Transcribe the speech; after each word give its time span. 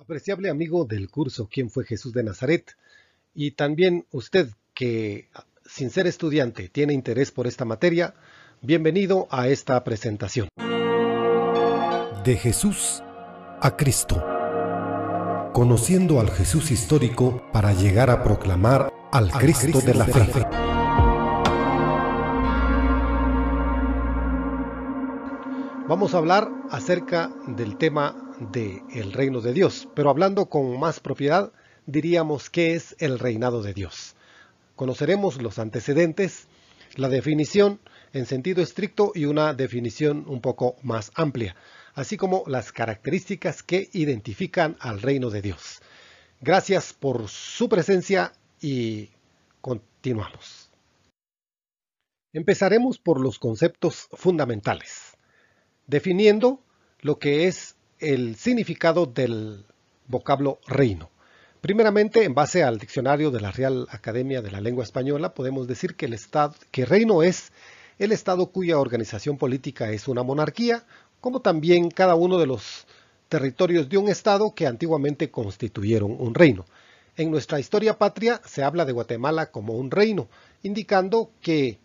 Apreciable 0.00 0.48
amigo 0.48 0.86
del 0.86 1.10
curso 1.10 1.46
¿Quién 1.52 1.68
fue 1.68 1.84
Jesús 1.84 2.14
de 2.14 2.22
Nazaret? 2.22 2.74
Y 3.34 3.50
también 3.50 4.06
usted 4.12 4.48
que, 4.72 5.28
sin 5.66 5.90
ser 5.90 6.06
estudiante, 6.06 6.70
tiene 6.70 6.94
interés 6.94 7.30
por 7.30 7.46
esta 7.46 7.66
materia, 7.66 8.14
bienvenido 8.62 9.28
a 9.30 9.48
esta 9.48 9.84
presentación. 9.84 10.48
De 12.24 12.36
Jesús 12.36 13.02
a 13.60 13.76
Cristo. 13.76 14.24
Conociendo 15.52 16.18
al 16.18 16.30
Jesús 16.30 16.70
histórico 16.70 17.42
para 17.52 17.74
llegar 17.74 18.08
a 18.08 18.24
proclamar 18.24 18.90
al, 19.12 19.30
Cristo, 19.32 19.82
de 19.82 19.94
la 19.94 20.06
fe. 20.06 20.46
Vamos 25.86 26.14
a 26.14 26.18
hablar 26.18 26.50
acerca 26.70 27.30
del 27.48 27.76
tema 27.76 28.29
de 28.40 28.82
el 28.92 29.12
reino 29.12 29.40
de 29.40 29.52
Dios, 29.52 29.88
pero 29.94 30.10
hablando 30.10 30.46
con 30.46 30.78
más 30.80 31.00
propiedad, 31.00 31.52
diríamos 31.86 32.50
qué 32.50 32.74
es 32.74 32.96
el 32.98 33.18
reinado 33.18 33.62
de 33.62 33.74
Dios. 33.74 34.16
Conoceremos 34.76 35.40
los 35.42 35.58
antecedentes, 35.58 36.48
la 36.96 37.08
definición 37.08 37.80
en 38.12 38.26
sentido 38.26 38.62
estricto 38.62 39.12
y 39.14 39.26
una 39.26 39.54
definición 39.54 40.24
un 40.26 40.40
poco 40.40 40.76
más 40.82 41.12
amplia, 41.14 41.54
así 41.94 42.16
como 42.16 42.42
las 42.46 42.72
características 42.72 43.62
que 43.62 43.90
identifican 43.92 44.76
al 44.80 45.02
reino 45.02 45.30
de 45.30 45.42
Dios. 45.42 45.80
Gracias 46.40 46.92
por 46.94 47.28
su 47.28 47.68
presencia 47.68 48.32
y 48.60 49.10
continuamos. 49.60 50.70
Empezaremos 52.32 52.98
por 52.98 53.20
los 53.20 53.38
conceptos 53.38 54.08
fundamentales, 54.12 55.16
definiendo 55.86 56.60
lo 57.00 57.18
que 57.18 57.46
es 57.46 57.69
el 58.00 58.36
significado 58.36 59.06
del 59.06 59.64
vocablo 60.08 60.58
reino. 60.66 61.10
Primeramente, 61.60 62.24
en 62.24 62.34
base 62.34 62.62
al 62.62 62.78
diccionario 62.78 63.30
de 63.30 63.40
la 63.40 63.52
Real 63.52 63.86
Academia 63.90 64.40
de 64.40 64.50
la 64.50 64.62
Lengua 64.62 64.84
Española, 64.84 65.34
podemos 65.34 65.66
decir 65.68 65.94
que 65.94 66.06
el 66.06 66.14
estado, 66.14 66.54
que 66.70 66.86
reino 66.86 67.22
es 67.22 67.52
el 67.98 68.12
estado 68.12 68.46
cuya 68.46 68.78
organización 68.78 69.36
política 69.36 69.90
es 69.90 70.08
una 70.08 70.22
monarquía, 70.22 70.84
como 71.20 71.40
también 71.40 71.90
cada 71.90 72.14
uno 72.14 72.38
de 72.38 72.46
los 72.46 72.86
territorios 73.28 73.90
de 73.90 73.98
un 73.98 74.08
estado 74.08 74.54
que 74.54 74.66
antiguamente 74.66 75.30
constituyeron 75.30 76.16
un 76.18 76.34
reino. 76.34 76.64
En 77.16 77.30
nuestra 77.30 77.60
historia 77.60 77.98
patria 77.98 78.40
se 78.46 78.62
habla 78.62 78.86
de 78.86 78.92
Guatemala 78.92 79.50
como 79.50 79.74
un 79.74 79.90
reino, 79.90 80.28
indicando 80.62 81.30
que 81.42 81.78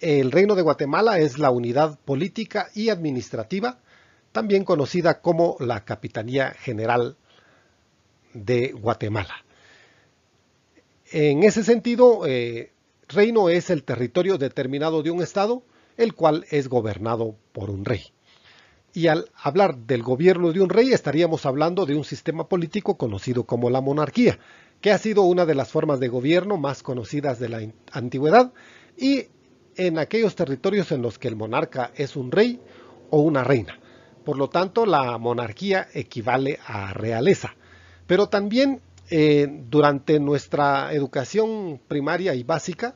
el 0.00 0.32
reino 0.32 0.56
de 0.56 0.62
Guatemala 0.62 1.20
es 1.20 1.38
la 1.38 1.50
unidad 1.50 1.96
política 2.00 2.68
y 2.74 2.88
administrativa 2.88 3.78
también 4.32 4.64
conocida 4.64 5.20
como 5.20 5.56
la 5.60 5.84
Capitanía 5.84 6.50
General 6.50 7.16
de 8.34 8.72
Guatemala. 8.72 9.44
En 11.10 11.42
ese 11.42 11.64
sentido, 11.64 12.26
eh, 12.26 12.72
reino 13.08 13.48
es 13.48 13.70
el 13.70 13.84
territorio 13.84 14.36
determinado 14.38 15.02
de 15.02 15.10
un 15.10 15.22
Estado, 15.22 15.62
el 15.96 16.14
cual 16.14 16.44
es 16.50 16.68
gobernado 16.68 17.34
por 17.52 17.70
un 17.70 17.84
rey. 17.84 18.02
Y 18.92 19.06
al 19.08 19.30
hablar 19.34 19.76
del 19.78 20.02
gobierno 20.02 20.52
de 20.52 20.60
un 20.60 20.70
rey 20.70 20.92
estaríamos 20.92 21.46
hablando 21.46 21.86
de 21.86 21.94
un 21.94 22.04
sistema 22.04 22.48
político 22.48 22.96
conocido 22.96 23.44
como 23.44 23.70
la 23.70 23.80
monarquía, 23.80 24.38
que 24.80 24.92
ha 24.92 24.98
sido 24.98 25.22
una 25.22 25.46
de 25.46 25.54
las 25.54 25.70
formas 25.70 26.00
de 26.00 26.08
gobierno 26.08 26.56
más 26.56 26.82
conocidas 26.82 27.38
de 27.38 27.48
la 27.48 27.60
antigüedad 27.92 28.52
y 28.96 29.26
en 29.76 29.98
aquellos 29.98 30.34
territorios 30.34 30.92
en 30.92 31.02
los 31.02 31.18
que 31.18 31.28
el 31.28 31.36
monarca 31.36 31.92
es 31.96 32.16
un 32.16 32.30
rey 32.32 32.60
o 33.10 33.20
una 33.20 33.44
reina. 33.44 33.78
Por 34.24 34.36
lo 34.36 34.48
tanto, 34.48 34.86
la 34.86 35.18
monarquía 35.18 35.88
equivale 35.94 36.58
a 36.66 36.92
realeza. 36.92 37.54
Pero 38.06 38.28
también 38.28 38.80
eh, 39.10 39.46
durante 39.48 40.20
nuestra 40.20 40.92
educación 40.92 41.80
primaria 41.88 42.34
y 42.34 42.42
básica, 42.42 42.94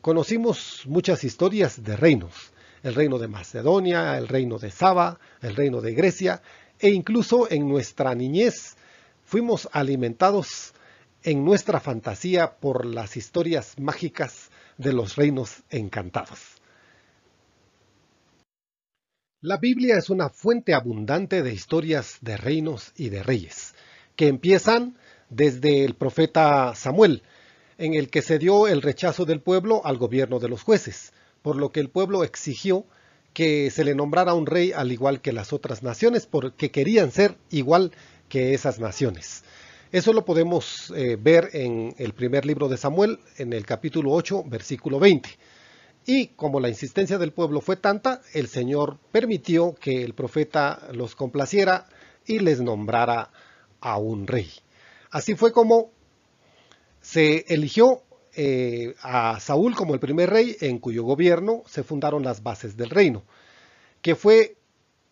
conocimos 0.00 0.82
muchas 0.86 1.24
historias 1.24 1.82
de 1.82 1.96
reinos. 1.96 2.52
El 2.82 2.94
reino 2.94 3.18
de 3.18 3.28
Macedonia, 3.28 4.16
el 4.18 4.28
reino 4.28 4.58
de 4.58 4.70
Saba, 4.70 5.18
el 5.40 5.56
reino 5.56 5.80
de 5.80 5.94
Grecia, 5.94 6.42
e 6.78 6.90
incluso 6.90 7.50
en 7.50 7.68
nuestra 7.68 8.14
niñez 8.14 8.76
fuimos 9.24 9.68
alimentados 9.72 10.74
en 11.22 11.44
nuestra 11.44 11.80
fantasía 11.80 12.56
por 12.56 12.84
las 12.84 13.16
historias 13.16 13.78
mágicas 13.78 14.50
de 14.76 14.92
los 14.92 15.16
reinos 15.16 15.62
encantados. 15.70 16.53
La 19.44 19.58
Biblia 19.58 19.98
es 19.98 20.08
una 20.08 20.30
fuente 20.30 20.72
abundante 20.72 21.42
de 21.42 21.52
historias 21.52 22.16
de 22.22 22.38
reinos 22.38 22.94
y 22.96 23.10
de 23.10 23.22
reyes, 23.22 23.74
que 24.16 24.28
empiezan 24.28 24.96
desde 25.28 25.84
el 25.84 25.96
profeta 25.96 26.74
Samuel, 26.74 27.22
en 27.76 27.92
el 27.92 28.08
que 28.08 28.22
se 28.22 28.38
dio 28.38 28.68
el 28.68 28.80
rechazo 28.80 29.26
del 29.26 29.42
pueblo 29.42 29.84
al 29.84 29.98
gobierno 29.98 30.38
de 30.38 30.48
los 30.48 30.62
jueces, 30.62 31.12
por 31.42 31.56
lo 31.56 31.72
que 31.72 31.80
el 31.80 31.90
pueblo 31.90 32.24
exigió 32.24 32.86
que 33.34 33.70
se 33.70 33.84
le 33.84 33.94
nombrara 33.94 34.32
un 34.32 34.46
rey 34.46 34.72
al 34.72 34.92
igual 34.92 35.20
que 35.20 35.34
las 35.34 35.52
otras 35.52 35.82
naciones, 35.82 36.24
porque 36.24 36.70
querían 36.70 37.10
ser 37.10 37.36
igual 37.50 37.92
que 38.30 38.54
esas 38.54 38.80
naciones. 38.80 39.44
Eso 39.92 40.14
lo 40.14 40.24
podemos 40.24 40.90
eh, 40.96 41.18
ver 41.20 41.50
en 41.52 41.94
el 41.98 42.14
primer 42.14 42.46
libro 42.46 42.70
de 42.70 42.78
Samuel, 42.78 43.18
en 43.36 43.52
el 43.52 43.66
capítulo 43.66 44.10
8, 44.12 44.44
versículo 44.46 44.98
20. 44.98 45.28
Y 46.06 46.28
como 46.28 46.60
la 46.60 46.68
insistencia 46.68 47.16
del 47.16 47.32
pueblo 47.32 47.60
fue 47.60 47.76
tanta, 47.76 48.20
el 48.34 48.48
Señor 48.48 48.98
permitió 49.10 49.74
que 49.74 50.02
el 50.02 50.14
profeta 50.14 50.88
los 50.92 51.14
complaciera 51.14 51.86
y 52.26 52.40
les 52.40 52.60
nombrara 52.60 53.30
a 53.80 53.98
un 53.98 54.26
rey. 54.26 54.50
Así 55.10 55.34
fue 55.34 55.52
como 55.52 55.90
se 57.00 57.44
eligió 57.48 58.02
eh, 58.36 58.94
a 59.00 59.38
Saúl 59.40 59.74
como 59.74 59.94
el 59.94 60.00
primer 60.00 60.30
rey 60.30 60.56
en 60.60 60.78
cuyo 60.78 61.04
gobierno 61.04 61.62
se 61.66 61.84
fundaron 61.84 62.22
las 62.22 62.42
bases 62.42 62.76
del 62.76 62.90
reino, 62.90 63.22
que 64.02 64.14
fue 64.14 64.56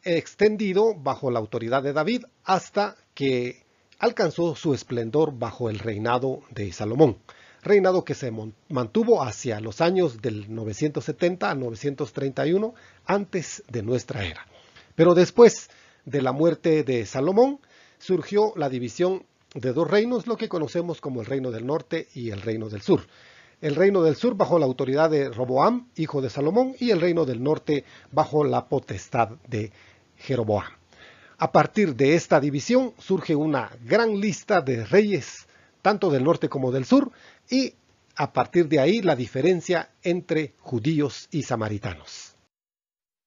extendido 0.03 0.95
bajo 0.95 1.31
la 1.31 1.39
autoridad 1.39 1.83
de 1.83 1.93
David 1.93 2.25
hasta 2.45 2.97
que 3.15 3.63
alcanzó 3.99 4.57
su 4.57 4.75
esplendor 4.75 5.39
bajo 5.39 5.71
el 5.71 5.79
reinado 5.79 6.41
de 6.51 6.73
Salomón 6.73 7.19
reinado 7.63 8.05
que 8.05 8.15
se 8.15 8.33
mantuvo 8.69 9.23
hacia 9.23 9.61
los 9.61 9.81
años 9.81 10.21
del 10.21 10.53
970 10.53 11.51
a 11.51 11.55
931 11.55 12.75
antes 13.07 13.63
de 13.69 13.83
nuestra 13.83 14.25
era. 14.25 14.47
Pero 14.95 15.15
después 15.15 15.71
de 16.05 16.23
la 16.23 16.33
muerte 16.33 16.83
de 16.83 17.07
Salomón 17.07 17.61
surgió 17.99 18.53
la 18.57 18.69
división 18.69 19.25
de 19.55 19.73
dos 19.73 19.89
reinos, 19.89 20.27
lo 20.27 20.37
que 20.37 20.49
conocemos 20.49 21.01
como 21.01 21.21
el 21.21 21.27
reino 21.27 21.51
del 21.51 21.67
norte 21.67 22.09
y 22.15 22.31
el 22.31 22.43
reino 22.43 22.69
del 22.69 22.83
sur. 22.83 23.07
El 23.61 23.77
reino 23.77 24.03
del 24.03 24.17
sur 24.17 24.35
bajo 24.35 24.59
la 24.59 24.67
autoridad 24.67 25.09
de 25.09 25.29
Roboam, 25.29 25.89
hijo 25.95 26.21
de 26.21 26.31
Salomón, 26.31 26.75
y 26.81 26.91
el 26.91 27.01
reino 27.01 27.25
del 27.25 27.43
norte 27.43 27.85
bajo 28.11 28.43
la 28.43 28.67
potestad 28.67 29.29
de 29.47 29.71
Jeroboam. 30.17 30.67
A 31.39 31.53
partir 31.53 31.95
de 31.95 32.15
esta 32.15 32.41
división 32.41 32.93
surge 32.99 33.37
una 33.37 33.71
gran 33.85 34.21
lista 34.21 34.61
de 34.61 34.85
reyes, 34.85 35.47
tanto 35.83 36.11
del 36.11 36.25
norte 36.25 36.49
como 36.49 36.73
del 36.73 36.85
sur, 36.85 37.13
y 37.51 37.75
a 38.17 38.33
partir 38.33 38.69
de 38.69 38.81
ahí 38.81 39.03
la 39.03 39.17
diferencia 39.17 39.91
entre 40.03 40.55
judíos 40.61 41.29
y 41.31 41.43
samaritanos. 41.43 42.37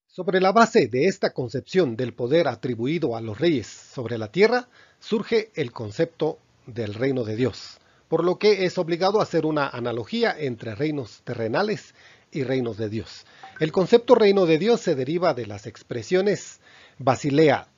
Sobre 0.06 0.40
la 0.40 0.52
base 0.52 0.88
de 0.88 1.06
esta 1.06 1.34
concepción 1.34 1.94
del 1.94 2.14
poder 2.14 2.48
atribuido 2.48 3.16
a 3.16 3.20
los 3.20 3.38
reyes 3.38 3.66
sobre 3.66 4.16
la 4.16 4.32
tierra, 4.32 4.68
surge 4.98 5.50
el 5.54 5.72
concepto 5.72 6.38
del 6.66 6.94
reino 6.94 7.24
de 7.24 7.36
Dios, 7.36 7.78
por 8.08 8.24
lo 8.24 8.38
que 8.38 8.64
es 8.64 8.78
obligado 8.78 9.20
a 9.20 9.24
hacer 9.24 9.44
una 9.44 9.68
analogía 9.68 10.34
entre 10.38 10.74
reinos 10.74 11.20
terrenales 11.24 11.94
y 12.32 12.44
reinos 12.44 12.78
de 12.78 12.88
Dios. 12.88 13.26
El 13.60 13.72
concepto 13.72 14.14
reino 14.14 14.46
de 14.46 14.58
Dios 14.58 14.80
se 14.80 14.94
deriva 14.94 15.34
de 15.34 15.46
las 15.46 15.66
expresiones 15.66 16.60
Basilea 16.98 17.68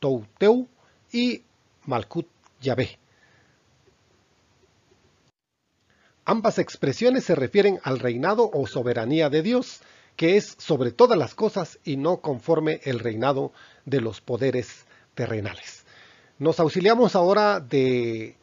Touteu 0.00 0.68
y 1.12 1.42
Malkut 1.84 2.26
Yahvé, 2.60 2.98
Ambas 6.24 6.58
expresiones 6.58 7.24
se 7.24 7.34
refieren 7.34 7.80
al 7.82 7.98
reinado 7.98 8.48
o 8.52 8.68
soberanía 8.68 9.28
de 9.28 9.42
Dios, 9.42 9.80
que 10.14 10.36
es 10.36 10.54
sobre 10.58 10.92
todas 10.92 11.18
las 11.18 11.34
cosas 11.34 11.80
y 11.84 11.96
no 11.96 12.18
conforme 12.18 12.80
el 12.84 13.00
reinado 13.00 13.52
de 13.86 14.00
los 14.00 14.20
poderes 14.20 14.84
terrenales. 15.14 15.84
Nos 16.38 16.60
auxiliamos 16.60 17.16
ahora 17.16 17.58
de 17.58 18.36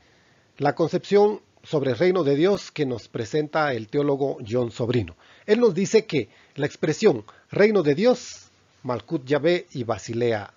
la 0.58 0.76
concepción 0.76 1.42
sobre 1.64 1.92
el 1.92 1.98
reino 1.98 2.26
de 2.26 2.36
Dios 2.36 2.70
que 2.72 2.86
nos 2.86 3.08
presenta 3.08 3.74
el 3.74 3.88
teólogo 3.88 4.40
John 4.46 4.72
Sobrino. 4.72 5.16
Él 5.46 5.62
nos 5.62 5.74
dice 5.74 6.06
que 6.06 6.28
la 6.56 6.66
expresión 6.66 7.24
reino 7.50 7.82
de 7.82 7.96
Dios, 7.96 8.50
Malkut 8.84 9.26
Yahvé 9.26 9.68
y 9.72 9.86
Basilea 9.86 10.54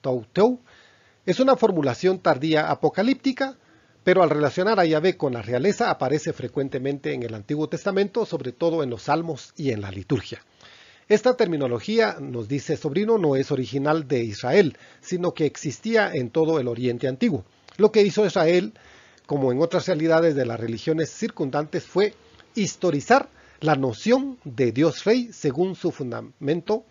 Touteu, 0.00 0.60
es 1.26 1.40
una 1.40 1.56
formulación 1.56 2.20
tardía 2.20 2.70
apocalíptica 2.70 3.56
pero 4.04 4.22
al 4.22 4.30
relacionar 4.30 4.80
a 4.80 4.84
Yahvé 4.84 5.16
con 5.16 5.34
la 5.34 5.42
realeza 5.42 5.90
aparece 5.90 6.32
frecuentemente 6.32 7.12
en 7.12 7.22
el 7.22 7.34
Antiguo 7.34 7.68
Testamento, 7.68 8.26
sobre 8.26 8.52
todo 8.52 8.82
en 8.82 8.90
los 8.90 9.02
Salmos 9.02 9.52
y 9.56 9.70
en 9.70 9.80
la 9.80 9.90
liturgia. 9.90 10.42
Esta 11.08 11.36
terminología, 11.36 12.16
nos 12.20 12.48
dice 12.48 12.76
Sobrino, 12.76 13.18
no 13.18 13.36
es 13.36 13.50
original 13.50 14.08
de 14.08 14.22
Israel, 14.24 14.76
sino 15.00 15.34
que 15.34 15.46
existía 15.46 16.12
en 16.14 16.30
todo 16.30 16.58
el 16.58 16.68
Oriente 16.68 17.08
Antiguo. 17.08 17.44
Lo 17.76 17.92
que 17.92 18.02
hizo 18.02 18.24
Israel, 18.24 18.72
como 19.26 19.52
en 19.52 19.60
otras 19.60 19.86
realidades 19.86 20.34
de 20.34 20.46
las 20.46 20.58
religiones 20.58 21.10
circundantes, 21.10 21.84
fue 21.84 22.14
historizar 22.54 23.28
la 23.60 23.76
noción 23.76 24.38
de 24.44 24.72
Dios 24.72 25.04
Rey 25.04 25.30
según 25.32 25.76
su 25.76 25.92
fundamento 25.92 26.84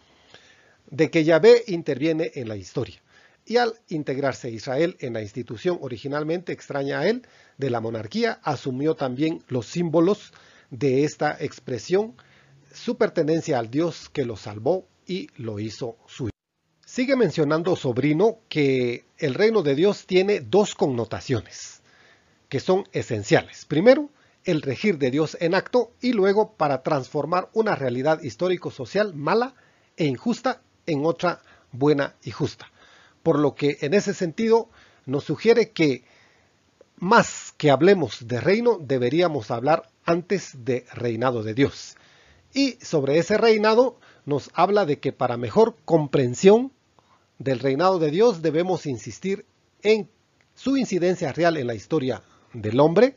de 0.89 1.09
que 1.09 1.23
Yahvé 1.23 1.63
interviene 1.67 2.31
en 2.35 2.47
la 2.47 2.55
historia. 2.55 3.01
Y 3.45 3.57
al 3.57 3.73
integrarse 3.89 4.49
Israel 4.49 4.95
en 4.99 5.13
la 5.13 5.21
institución 5.21 5.77
originalmente 5.81 6.53
extraña 6.53 6.99
a 6.99 7.07
él 7.07 7.27
de 7.57 7.69
la 7.69 7.81
monarquía, 7.81 8.39
asumió 8.43 8.95
también 8.95 9.43
los 9.47 9.65
símbolos 9.65 10.33
de 10.69 11.03
esta 11.03 11.35
expresión, 11.39 12.15
su 12.73 12.97
pertenencia 12.97 13.59
al 13.59 13.69
Dios 13.69 14.09
que 14.09 14.25
lo 14.25 14.37
salvó 14.37 14.87
y 15.05 15.27
lo 15.35 15.59
hizo 15.59 15.97
suyo. 16.07 16.31
Sigue 16.85 17.15
mencionando 17.15 17.75
Sobrino 17.75 18.39
que 18.49 19.05
el 19.17 19.33
reino 19.33 19.63
de 19.63 19.75
Dios 19.75 20.05
tiene 20.05 20.41
dos 20.41 20.75
connotaciones 20.75 21.81
que 22.49 22.59
son 22.59 22.83
esenciales. 22.91 23.65
Primero, 23.65 24.09
el 24.43 24.61
regir 24.61 24.97
de 24.97 25.09
Dios 25.09 25.37
en 25.39 25.55
acto 25.55 25.93
y 26.01 26.11
luego 26.11 26.53
para 26.57 26.83
transformar 26.83 27.49
una 27.53 27.75
realidad 27.75 28.21
histórico-social 28.21 29.13
mala 29.13 29.55
e 29.95 30.05
injusta 30.05 30.61
en 30.85 31.05
otra 31.05 31.41
buena 31.71 32.15
y 32.23 32.31
justa. 32.31 32.69
Por 33.23 33.39
lo 33.39 33.55
que 33.55 33.77
en 33.81 33.93
ese 33.93 34.13
sentido 34.13 34.69
nos 35.05 35.23
sugiere 35.25 35.71
que 35.71 36.03
más 36.97 37.53
que 37.57 37.71
hablemos 37.71 38.27
de 38.27 38.39
reino, 38.39 38.77
deberíamos 38.79 39.51
hablar 39.51 39.89
antes 40.05 40.65
de 40.65 40.85
reinado 40.93 41.43
de 41.43 41.53
Dios. 41.53 41.95
Y 42.53 42.73
sobre 42.81 43.17
ese 43.17 43.37
reinado 43.37 43.97
nos 44.25 44.51
habla 44.53 44.85
de 44.85 44.99
que 44.99 45.11
para 45.11 45.37
mejor 45.37 45.75
comprensión 45.85 46.71
del 47.39 47.59
reinado 47.59 47.97
de 47.97 48.11
Dios 48.11 48.41
debemos 48.41 48.85
insistir 48.85 49.45
en 49.81 50.09
su 50.53 50.77
incidencia 50.77 51.33
real 51.33 51.57
en 51.57 51.67
la 51.67 51.73
historia 51.73 52.21
del 52.53 52.79
hombre, 52.79 53.15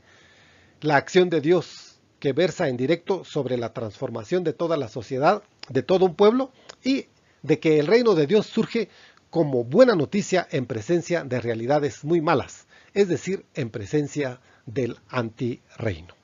la 0.80 0.96
acción 0.96 1.28
de 1.28 1.40
Dios 1.40 2.00
que 2.20 2.32
versa 2.32 2.68
en 2.68 2.78
directo 2.78 3.22
sobre 3.24 3.58
la 3.58 3.74
transformación 3.74 4.44
de 4.44 4.54
toda 4.54 4.78
la 4.78 4.88
sociedad, 4.88 5.42
de 5.68 5.82
todo 5.82 6.06
un 6.06 6.14
pueblo, 6.14 6.52
y 6.82 7.06
de 7.42 7.58
que 7.60 7.78
el 7.78 7.86
reino 7.86 8.14
de 8.14 8.26
Dios 8.26 8.46
surge 8.46 8.88
como 9.34 9.64
buena 9.64 9.96
noticia 9.96 10.46
en 10.52 10.64
presencia 10.64 11.24
de 11.24 11.40
realidades 11.40 12.04
muy 12.04 12.20
malas, 12.20 12.68
es 12.92 13.08
decir, 13.08 13.44
en 13.54 13.68
presencia 13.68 14.40
del 14.64 14.96
antirreino. 15.08 16.14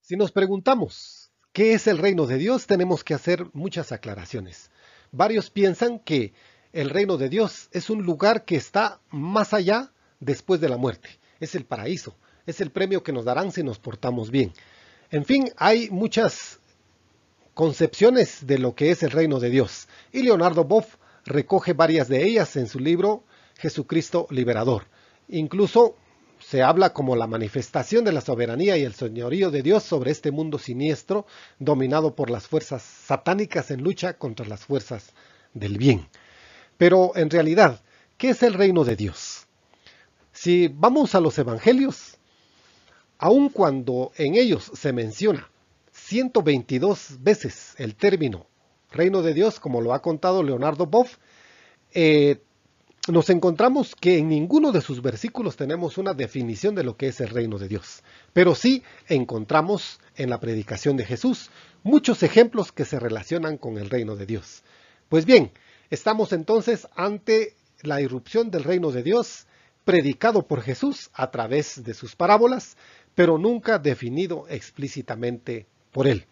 Si 0.00 0.14
nos 0.14 0.30
preguntamos 0.30 1.32
qué 1.52 1.74
es 1.74 1.88
el 1.88 1.98
reino 1.98 2.28
de 2.28 2.38
Dios, 2.38 2.68
tenemos 2.68 3.02
que 3.02 3.14
hacer 3.14 3.48
muchas 3.54 3.90
aclaraciones. 3.90 4.70
Varios 5.10 5.50
piensan 5.50 5.98
que 5.98 6.32
el 6.72 6.90
reino 6.90 7.16
de 7.16 7.28
Dios 7.28 7.68
es 7.72 7.90
un 7.90 8.04
lugar 8.04 8.44
que 8.44 8.54
está 8.54 9.00
más 9.10 9.52
allá 9.52 9.92
después 10.20 10.60
de 10.60 10.68
la 10.68 10.76
muerte, 10.76 11.08
es 11.40 11.56
el 11.56 11.64
paraíso, 11.64 12.14
es 12.46 12.60
el 12.60 12.70
premio 12.70 13.02
que 13.02 13.12
nos 13.12 13.24
darán 13.24 13.50
si 13.50 13.64
nos 13.64 13.80
portamos 13.80 14.30
bien. 14.30 14.52
En 15.10 15.24
fin, 15.24 15.50
hay 15.56 15.90
muchas 15.90 16.60
concepciones 17.52 18.46
de 18.46 18.58
lo 18.58 18.76
que 18.76 18.92
es 18.92 19.02
el 19.02 19.10
reino 19.10 19.40
de 19.40 19.50
Dios. 19.50 19.88
Y 20.12 20.22
Leonardo 20.22 20.62
Boff 20.62 21.00
recoge 21.24 21.72
varias 21.72 22.08
de 22.08 22.26
ellas 22.26 22.56
en 22.56 22.66
su 22.66 22.78
libro 22.78 23.24
Jesucristo 23.58 24.26
Liberador. 24.30 24.86
Incluso 25.28 25.96
se 26.40 26.62
habla 26.62 26.92
como 26.92 27.16
la 27.16 27.26
manifestación 27.26 28.04
de 28.04 28.12
la 28.12 28.20
soberanía 28.20 28.76
y 28.76 28.82
el 28.82 28.94
señorío 28.94 29.50
de 29.50 29.62
Dios 29.62 29.82
sobre 29.82 30.10
este 30.10 30.30
mundo 30.30 30.58
siniestro, 30.58 31.26
dominado 31.58 32.14
por 32.14 32.30
las 32.30 32.46
fuerzas 32.46 32.82
satánicas 32.82 33.70
en 33.70 33.82
lucha 33.82 34.14
contra 34.14 34.46
las 34.46 34.64
fuerzas 34.64 35.12
del 35.52 35.78
bien. 35.78 36.08
Pero 36.78 37.12
en 37.14 37.30
realidad, 37.30 37.82
¿qué 38.16 38.30
es 38.30 38.42
el 38.42 38.54
reino 38.54 38.84
de 38.84 38.96
Dios? 38.96 39.46
Si 40.32 40.68
vamos 40.68 41.14
a 41.14 41.20
los 41.20 41.38
evangelios, 41.38 42.16
aun 43.18 43.50
cuando 43.50 44.12
en 44.16 44.34
ellos 44.36 44.70
se 44.74 44.92
menciona 44.92 45.50
122 45.92 47.18
veces 47.20 47.74
el 47.76 47.94
término 47.94 48.46
reino 48.90 49.22
de 49.22 49.34
Dios, 49.34 49.60
como 49.60 49.80
lo 49.80 49.94
ha 49.94 50.02
contado 50.02 50.42
Leonardo 50.42 50.86
Boff, 50.86 51.16
eh, 51.92 52.40
nos 53.08 53.30
encontramos 53.30 53.94
que 53.94 54.18
en 54.18 54.28
ninguno 54.28 54.72
de 54.72 54.82
sus 54.82 55.00
versículos 55.02 55.56
tenemos 55.56 55.98
una 55.98 56.12
definición 56.12 56.74
de 56.74 56.84
lo 56.84 56.96
que 56.96 57.08
es 57.08 57.20
el 57.20 57.28
reino 57.28 57.58
de 57.58 57.68
Dios, 57.68 58.02
pero 58.32 58.54
sí 58.54 58.82
encontramos 59.08 60.00
en 60.16 60.30
la 60.30 60.38
predicación 60.38 60.96
de 60.96 61.06
Jesús 61.06 61.50
muchos 61.82 62.22
ejemplos 62.22 62.72
que 62.72 62.84
se 62.84 63.00
relacionan 63.00 63.56
con 63.56 63.78
el 63.78 63.90
reino 63.90 64.16
de 64.16 64.26
Dios. 64.26 64.62
Pues 65.08 65.24
bien, 65.24 65.50
estamos 65.88 66.32
entonces 66.32 66.88
ante 66.94 67.56
la 67.82 68.00
irrupción 68.00 68.50
del 68.50 68.64
reino 68.64 68.92
de 68.92 69.02
Dios 69.02 69.46
predicado 69.84 70.46
por 70.46 70.60
Jesús 70.62 71.10
a 71.14 71.30
través 71.30 71.82
de 71.82 71.94
sus 71.94 72.14
parábolas, 72.14 72.76
pero 73.14 73.38
nunca 73.38 73.78
definido 73.78 74.46
explícitamente 74.48 75.66
por 75.90 76.06
él. 76.06 76.26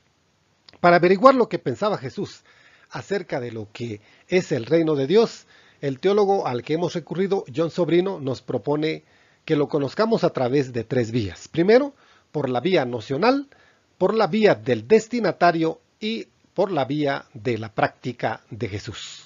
Para 0.80 0.96
averiguar 0.96 1.34
lo 1.34 1.48
que 1.48 1.58
pensaba 1.58 1.98
Jesús 1.98 2.42
acerca 2.90 3.40
de 3.40 3.52
lo 3.52 3.68
que 3.72 4.00
es 4.28 4.52
el 4.52 4.64
reino 4.64 4.94
de 4.94 5.06
Dios, 5.06 5.46
el 5.80 6.00
teólogo 6.00 6.46
al 6.46 6.62
que 6.62 6.74
hemos 6.74 6.94
recurrido, 6.94 7.44
John 7.54 7.70
Sobrino, 7.70 8.20
nos 8.20 8.42
propone 8.42 9.04
que 9.44 9.56
lo 9.56 9.68
conozcamos 9.68 10.24
a 10.24 10.30
través 10.30 10.72
de 10.72 10.84
tres 10.84 11.10
vías. 11.10 11.48
Primero, 11.48 11.94
por 12.32 12.48
la 12.48 12.60
vía 12.60 12.84
nocional, 12.84 13.48
por 13.96 14.14
la 14.14 14.26
vía 14.26 14.54
del 14.54 14.86
destinatario 14.86 15.80
y 16.00 16.28
por 16.54 16.70
la 16.70 16.84
vía 16.84 17.24
de 17.34 17.58
la 17.58 17.72
práctica 17.72 18.44
de 18.50 18.68
Jesús. 18.68 19.24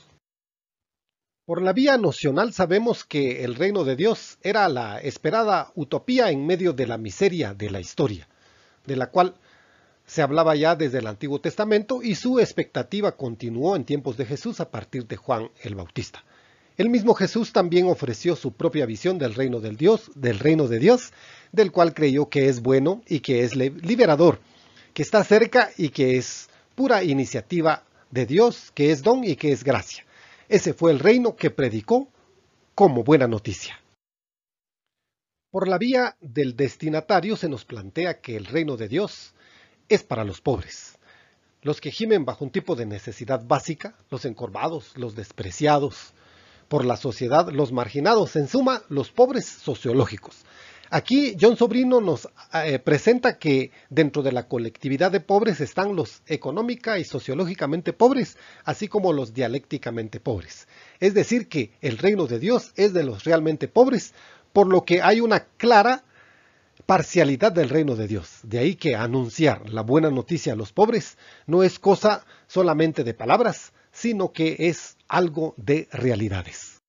Por 1.44 1.60
la 1.60 1.72
vía 1.72 1.98
nocional 1.98 2.52
sabemos 2.52 3.04
que 3.04 3.44
el 3.44 3.56
reino 3.56 3.84
de 3.84 3.96
Dios 3.96 4.38
era 4.42 4.68
la 4.68 5.00
esperada 5.00 5.72
utopía 5.74 6.30
en 6.30 6.46
medio 6.46 6.72
de 6.72 6.86
la 6.86 6.98
miseria 6.98 7.52
de 7.52 7.70
la 7.70 7.80
historia, 7.80 8.28
de 8.86 8.96
la 8.96 9.08
cual 9.08 9.34
se 10.06 10.22
hablaba 10.22 10.54
ya 10.56 10.76
desde 10.76 10.98
el 10.98 11.06
Antiguo 11.06 11.40
Testamento 11.40 12.02
y 12.02 12.14
su 12.14 12.40
expectativa 12.40 13.16
continuó 13.16 13.76
en 13.76 13.84
tiempos 13.84 14.16
de 14.16 14.26
Jesús 14.26 14.60
a 14.60 14.70
partir 14.70 15.06
de 15.06 15.16
Juan 15.16 15.50
el 15.62 15.74
Bautista. 15.74 16.24
El 16.76 16.88
mismo 16.88 17.14
Jesús 17.14 17.52
también 17.52 17.86
ofreció 17.86 18.34
su 18.34 18.52
propia 18.52 18.86
visión 18.86 19.18
del 19.18 19.34
reino 19.34 19.60
del 19.60 19.76
Dios, 19.76 20.10
del 20.14 20.38
reino 20.38 20.68
de 20.68 20.78
Dios, 20.78 21.12
del 21.52 21.70
cual 21.70 21.92
creyó 21.92 22.28
que 22.28 22.48
es 22.48 22.62
bueno 22.62 23.02
y 23.06 23.20
que 23.20 23.44
es 23.44 23.54
liberador, 23.54 24.40
que 24.94 25.02
está 25.02 25.22
cerca 25.22 25.70
y 25.76 25.90
que 25.90 26.16
es 26.16 26.48
pura 26.74 27.04
iniciativa 27.04 27.84
de 28.10 28.26
Dios, 28.26 28.72
que 28.74 28.90
es 28.90 29.02
don 29.02 29.22
y 29.24 29.36
que 29.36 29.52
es 29.52 29.64
gracia. 29.64 30.04
Ese 30.48 30.72
fue 30.72 30.92
el 30.92 30.98
reino 30.98 31.36
que 31.36 31.50
predicó 31.50 32.08
como 32.74 33.04
buena 33.04 33.26
noticia. 33.26 33.78
Por 35.50 35.68
la 35.68 35.76
vía 35.76 36.16
del 36.20 36.56
destinatario 36.56 37.36
se 37.36 37.48
nos 37.48 37.66
plantea 37.66 38.20
que 38.20 38.36
el 38.36 38.46
reino 38.46 38.78
de 38.78 38.88
Dios 38.88 39.34
es 39.94 40.02
para 40.02 40.24
los 40.24 40.40
pobres, 40.40 40.98
los 41.62 41.80
que 41.80 41.90
gimen 41.90 42.24
bajo 42.24 42.44
un 42.44 42.50
tipo 42.50 42.74
de 42.76 42.86
necesidad 42.86 43.44
básica, 43.46 43.94
los 44.10 44.24
encorvados, 44.24 44.96
los 44.96 45.14
despreciados 45.14 46.12
por 46.68 46.84
la 46.84 46.96
sociedad, 46.96 47.48
los 47.50 47.72
marginados, 47.72 48.36
en 48.36 48.48
suma, 48.48 48.82
los 48.88 49.10
pobres 49.10 49.46
sociológicos, 49.46 50.44
Aquí 50.94 51.34
John 51.40 51.56
Sobrino 51.56 52.02
nos 52.02 52.28
eh, 52.52 52.78
presenta 52.78 53.38
que 53.38 53.70
dentro 53.88 54.22
de 54.22 54.30
la 54.30 54.46
colectividad 54.46 55.10
de 55.10 55.20
pobres 55.20 55.62
están 55.62 55.96
los 55.96 56.20
económica 56.26 56.98
y 56.98 57.04
sociológicamente 57.04 57.94
pobres, 57.94 58.36
así 58.64 58.88
como 58.88 59.14
los 59.14 59.32
dialécticamente 59.32 60.20
pobres. 60.20 60.68
Es 61.00 61.14
decir, 61.14 61.48
que 61.48 61.70
el 61.80 61.96
reino 61.96 62.26
de 62.26 62.38
Dios 62.38 62.72
es 62.76 62.92
de 62.92 63.04
los 63.04 63.24
realmente 63.24 63.68
pobres, 63.68 64.12
por 64.52 64.66
lo 64.66 64.84
que 64.84 65.00
hay 65.00 65.22
una 65.22 65.46
clara 65.56 66.04
parcialidad 66.86 67.52
del 67.52 67.68
reino 67.68 67.96
de 67.96 68.08
Dios. 68.08 68.40
De 68.42 68.58
ahí 68.58 68.76
que 68.76 68.96
anunciar 68.96 69.68
la 69.70 69.82
buena 69.82 70.10
noticia 70.10 70.52
a 70.52 70.56
los 70.56 70.72
pobres 70.72 71.16
no 71.46 71.62
es 71.62 71.78
cosa 71.78 72.24
solamente 72.46 73.04
de 73.04 73.14
palabras, 73.14 73.72
sino 73.92 74.32
que 74.32 74.56
es 74.58 74.96
algo 75.08 75.54
de 75.56 75.88
realidades. 75.92 76.80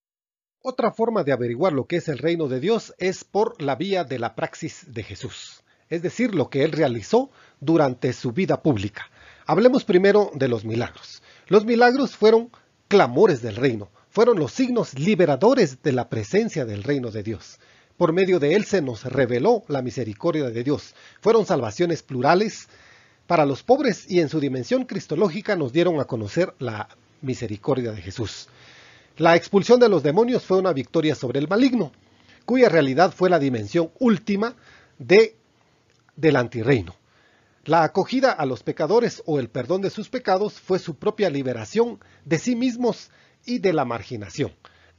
Otra 0.62 0.92
forma 0.92 1.24
de 1.24 1.34
averiguar 1.34 1.74
lo 1.74 1.88
que 1.88 1.98
es 1.98 2.08
el 2.08 2.18
reino 2.18 2.48
de 2.48 2.60
Dios 2.60 2.94
es 2.98 3.24
por 3.26 3.62
la 3.62 3.76
vía 3.76 4.06
de 4.06 4.18
la 4.18 4.34
praxis 4.34 4.86
de 4.94 5.04
Jesús, 5.04 5.62
es 5.90 6.02
decir, 6.02 6.34
lo 6.34 6.50
que 6.50 6.64
él 6.64 6.72
realizó 6.72 7.30
durante 7.60 8.14
su 8.14 8.32
vida 8.32 8.62
pública. 8.62 9.10
Hablemos 9.46 9.84
primero 9.84 10.32
de 10.34 10.48
los 10.48 10.64
milagros. 10.64 11.22
Los 11.48 11.66
milagros 11.66 12.16
fueron 12.16 12.50
clamores 12.88 13.42
del 13.42 13.58
reino, 13.58 13.90
fueron 14.10 14.40
los 14.40 14.54
signos 14.54 14.98
liberadores 14.98 15.82
de 15.82 15.92
la 15.92 16.08
presencia 16.08 16.64
del 16.64 16.84
reino 16.84 17.12
de 17.12 17.24
Dios. 17.24 17.60
Por 17.98 18.12
medio 18.12 18.40
de 18.40 18.56
él 18.56 18.66
se 18.66 18.82
nos 18.82 19.04
reveló 19.04 19.64
la 19.68 19.82
misericordia 19.82 20.50
de 20.50 20.64
Dios. 20.64 20.96
Fueron 21.22 21.46
salvaciones 21.46 22.02
plurales 22.02 22.68
para 23.28 23.46
los 23.46 23.64
pobres 23.64 24.10
y 24.10 24.20
en 24.20 24.30
su 24.30 24.40
dimensión 24.40 24.86
cristológica 24.86 25.56
nos 25.56 25.72
dieron 25.72 26.00
a 26.00 26.06
conocer 26.06 26.54
la 26.60 26.90
misericordia 27.22 27.92
de 27.92 28.02
Jesús. 28.02 28.48
La 29.18 29.36
expulsión 29.36 29.80
de 29.80 29.90
los 29.90 30.02
demonios 30.02 30.44
fue 30.44 30.58
una 30.58 30.74
victoria 30.74 31.14
sobre 31.14 31.40
el 31.40 31.48
maligno, 31.48 31.92
cuya 32.46 32.68
realidad 32.68 33.14
fue 33.16 33.30
la 33.30 33.40
dimensión 33.40 33.92
última 34.00 34.56
de, 34.98 35.36
del 36.16 36.36
antirreino. 36.36 36.96
La 37.66 37.84
acogida 37.84 38.32
a 38.32 38.46
los 38.46 38.64
pecadores 38.64 39.24
o 39.26 39.40
el 39.40 39.50
perdón 39.50 39.82
de 39.82 39.90
sus 39.90 40.10
pecados 40.10 40.60
fue 40.60 40.80
su 40.80 40.96
propia 40.96 41.30
liberación 41.30 42.00
de 42.26 42.40
sí 42.40 42.56
mismos 42.56 43.10
y 43.46 43.60
de 43.60 43.72
la 43.72 43.86
marginación. 43.86 44.52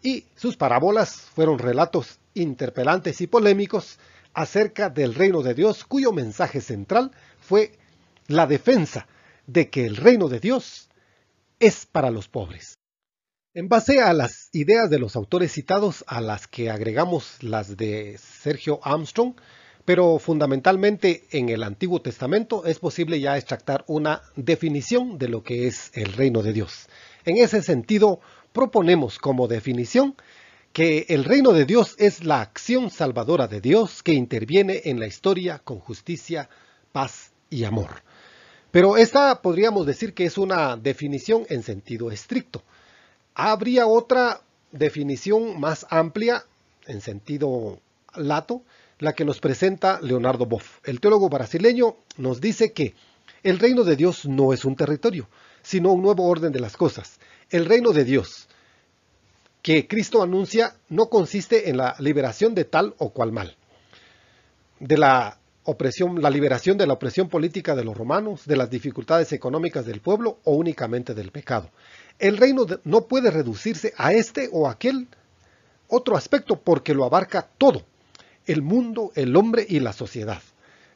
Y 0.05 0.27
sus 0.37 0.59
parábolas 0.59 1.17
fueron 1.17 1.59
relatos 1.59 2.19
interpelantes 2.35 3.23
y 3.23 3.27
polémicos 3.27 3.99
acerca 4.35 4.91
del 4.91 5.15
reino 5.15 5.43
de 5.43 5.55
Dios, 5.55 5.85
cuyo 5.87 6.13
mensaje 6.13 6.61
central 6.61 7.11
fue 7.41 7.73
la 8.27 8.47
defensa 8.47 9.07
de 9.47 9.71
que 9.71 9.87
el 9.87 9.97
reino 9.97 10.29
de 10.29 10.41
Dios 10.41 10.91
es 11.59 11.87
para 11.87 12.11
los 12.11 12.29
pobres. 12.29 12.77
En 13.55 13.69
base 13.69 14.03
a 14.03 14.13
las 14.13 14.51
ideas 14.53 14.91
de 14.91 14.99
los 14.99 15.17
autores 15.17 15.53
citados, 15.53 16.05
a 16.07 16.21
las 16.21 16.49
que 16.49 16.69
agregamos 16.69 17.43
las 17.43 17.79
de 17.79 18.19
Sergio 18.19 18.81
Armstrong, 18.83 19.35
pero 19.87 20.19
fundamentalmente 20.19 21.25
en 21.31 21.49
el 21.49 21.63
Antiguo 21.63 22.03
Testamento 22.03 22.67
es 22.67 22.79
posible 22.79 23.21
ya 23.21 23.39
extractar 23.39 23.85
una 23.87 24.21
definición 24.37 25.17
de 25.17 25.29
lo 25.29 25.43
que 25.43 25.67
es 25.67 25.91
el 25.95 26.13
reino 26.13 26.43
de 26.43 26.53
Dios. 26.53 26.89
En 27.25 27.39
ese 27.39 27.63
sentido, 27.63 28.21
proponemos 28.55 29.19
como 29.19 29.49
definición 29.49 30.15
que 30.73 31.07
el 31.09 31.25
reino 31.25 31.53
de 31.53 31.67
Dios 31.67 31.97
es 31.99 32.25
la 32.25 32.41
acción 32.41 32.89
salvadora 32.89 33.49
de 33.49 33.61
Dios 33.61 34.03
que 34.03 34.13
interviene 34.13 34.83
en 34.85 35.01
la 35.01 35.09
historia 35.09 35.59
con 35.59 35.81
justicia, 35.81 36.49
paz 36.93 37.33
y 37.51 37.65
amor. 37.65 38.03
Pero 38.71 38.97
esta 38.97 39.43
podríamos 39.43 39.87
decir 39.87 40.15
que 40.15 40.25
es 40.25 40.39
una 40.39 40.77
definición 40.77 41.45
en 41.49 41.65
sentido 41.65 42.13
estricto. 42.13 42.63
Habría 43.35 43.89
otra 43.89 44.41
definición 44.71 45.59
más 45.59 45.85
amplia, 45.91 46.45
en 46.87 47.01
sentido 47.01 47.81
lato, 48.15 48.63
la 49.01 49.15
que 49.15 49.25
nos 49.25 49.41
presenta 49.41 50.01
Leonardo 50.01 50.47
Boff. 50.47 50.79
El 50.85 51.01
teólogo 51.01 51.29
brasileño 51.29 51.97
nos 52.19 52.41
dice 52.41 52.73
que 52.73 52.95
el 53.43 53.59
reino 53.59 53.83
de 53.83 53.97
Dios 53.97 54.27
no 54.27 54.53
es 54.53 54.65
un 54.65 54.77
territorio, 54.77 55.29
sino 55.63 55.93
un 55.93 56.03
nuevo 56.03 56.29
orden 56.29 56.53
de 56.53 56.61
las 56.61 56.77
cosas. 56.77 57.19
El 57.55 57.67
reino 57.67 57.93
de 57.93 58.03
Dios 58.03 58.49
que 59.63 59.87
Cristo 59.87 60.25
anuncia 60.25 60.75
no 60.89 61.09
consiste 61.09 61.71
en 61.71 61.77
la 61.77 61.95
liberación 62.01 62.53
de 62.53 62.65
tal 62.65 62.97
o 62.99 63.11
cual 63.11 63.31
mal, 63.31 63.55
de 64.81 64.99
la 64.99 65.39
opresión, 65.63 66.21
la 66.21 66.31
liberación 66.31 66.77
de 66.77 66.89
la 66.89 66.95
opresión 66.95 67.29
política 67.29 67.77
de 67.77 67.85
los 67.85 67.97
romanos, 67.97 68.45
de 68.45 68.57
las 68.57 68.71
dificultades 68.71 69.33
económicas 69.33 69.87
del 69.87 70.01
pueblo 70.01 70.41
o 70.43 70.57
únicamente 70.57 71.15
del 71.15 71.31
pecado. 71.31 71.71
El 72.19 72.39
reino 72.39 72.67
no 72.83 73.03
puede 73.03 73.31
reducirse 73.31 73.95
a 73.99 74.13
este 74.13 74.49
o 74.51 74.69
aquel 74.69 75.07
otro 75.87 76.17
aspecto 76.17 76.57
porque 76.57 76.93
lo 76.93 77.05
abarca 77.05 77.49
todo 77.57 77.85
el 78.47 78.63
mundo, 78.63 79.13
el 79.15 79.37
hombre 79.37 79.65
y 79.69 79.79
la 79.79 79.93
sociedad. 79.93 80.43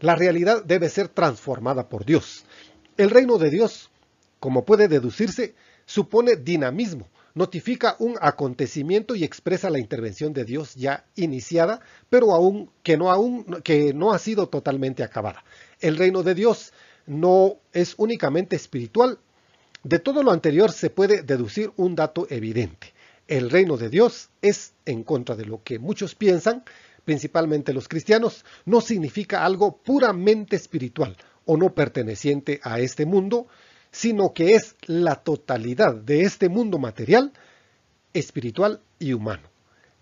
La 0.00 0.16
realidad 0.16 0.64
debe 0.64 0.88
ser 0.88 1.06
transformada 1.06 1.88
por 1.88 2.04
Dios. 2.04 2.44
El 2.96 3.10
reino 3.10 3.38
de 3.38 3.50
Dios, 3.50 3.90
como 4.40 4.64
puede 4.64 4.88
deducirse, 4.88 5.54
supone 5.86 6.36
dinamismo, 6.36 7.08
notifica 7.34 7.96
un 7.98 8.16
acontecimiento 8.20 9.14
y 9.14 9.24
expresa 9.24 9.70
la 9.70 9.78
intervención 9.78 10.32
de 10.32 10.44
Dios 10.44 10.74
ya 10.74 11.04
iniciada, 11.14 11.80
pero 12.10 12.32
aún 12.32 12.70
que 12.82 12.96
no 12.96 13.10
aún 13.10 13.44
que 13.62 13.94
no 13.94 14.12
ha 14.12 14.18
sido 14.18 14.48
totalmente 14.48 15.02
acabada. 15.02 15.44
El 15.80 15.96
reino 15.96 16.22
de 16.22 16.34
Dios 16.34 16.72
no 17.06 17.56
es 17.72 17.94
únicamente 17.96 18.56
espiritual. 18.56 19.18
De 19.84 19.98
todo 19.98 20.22
lo 20.22 20.32
anterior 20.32 20.72
se 20.72 20.90
puede 20.90 21.22
deducir 21.22 21.72
un 21.76 21.94
dato 21.94 22.26
evidente. 22.28 22.92
El 23.28 23.50
reino 23.50 23.76
de 23.76 23.88
Dios 23.88 24.30
es, 24.42 24.72
en 24.84 25.04
contra 25.04 25.36
de 25.36 25.44
lo 25.44 25.62
que 25.62 25.78
muchos 25.78 26.14
piensan, 26.14 26.64
principalmente 27.04 27.72
los 27.72 27.88
cristianos, 27.88 28.44
no 28.64 28.80
significa 28.80 29.44
algo 29.44 29.76
puramente 29.76 30.56
espiritual 30.56 31.16
o 31.44 31.56
no 31.56 31.72
perteneciente 31.72 32.60
a 32.62 32.80
este 32.80 33.06
mundo, 33.06 33.46
sino 33.90 34.32
que 34.32 34.54
es 34.54 34.76
la 34.86 35.16
totalidad 35.16 35.94
de 35.94 36.22
este 36.22 36.48
mundo 36.48 36.78
material, 36.78 37.32
espiritual 38.12 38.80
y 38.98 39.12
humano, 39.12 39.48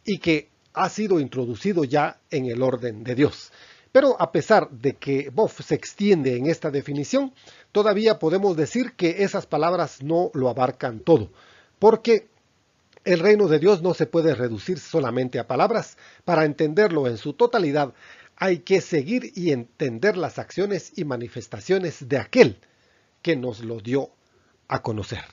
y 0.04 0.18
que 0.18 0.48
ha 0.72 0.88
sido 0.88 1.20
introducido 1.20 1.84
ya 1.84 2.20
en 2.30 2.46
el 2.46 2.62
orden 2.62 3.02
de 3.04 3.14
Dios. 3.14 3.52
Pero 3.92 4.20
a 4.20 4.30
pesar 4.30 4.70
de 4.70 4.96
que 4.96 5.30
Boff 5.30 5.62
se 5.64 5.74
extiende 5.74 6.36
en 6.36 6.46
esta 6.46 6.70
definición, 6.70 7.32
todavía 7.72 8.18
podemos 8.18 8.56
decir 8.56 8.92
que 8.92 9.22
esas 9.24 9.46
palabras 9.46 10.02
no 10.02 10.30
lo 10.34 10.50
abarcan 10.50 11.00
todo, 11.00 11.30
porque 11.78 12.28
el 13.04 13.20
reino 13.20 13.46
de 13.48 13.58
Dios 13.58 13.82
no 13.82 13.94
se 13.94 14.06
puede 14.06 14.34
reducir 14.34 14.78
solamente 14.78 15.38
a 15.38 15.46
palabras. 15.46 15.96
Para 16.24 16.44
entenderlo 16.44 17.06
en 17.06 17.16
su 17.16 17.32
totalidad, 17.32 17.94
hay 18.36 18.58
que 18.58 18.80
seguir 18.80 19.32
y 19.34 19.52
entender 19.52 20.16
las 20.16 20.38
acciones 20.38 20.92
y 20.96 21.04
manifestaciones 21.04 22.08
de 22.08 22.18
aquel 22.18 22.58
que 23.22 23.36
nos 23.36 23.60
lo 23.60 23.80
dio 23.80 24.10
a 24.68 24.82
conocer. 24.82 25.24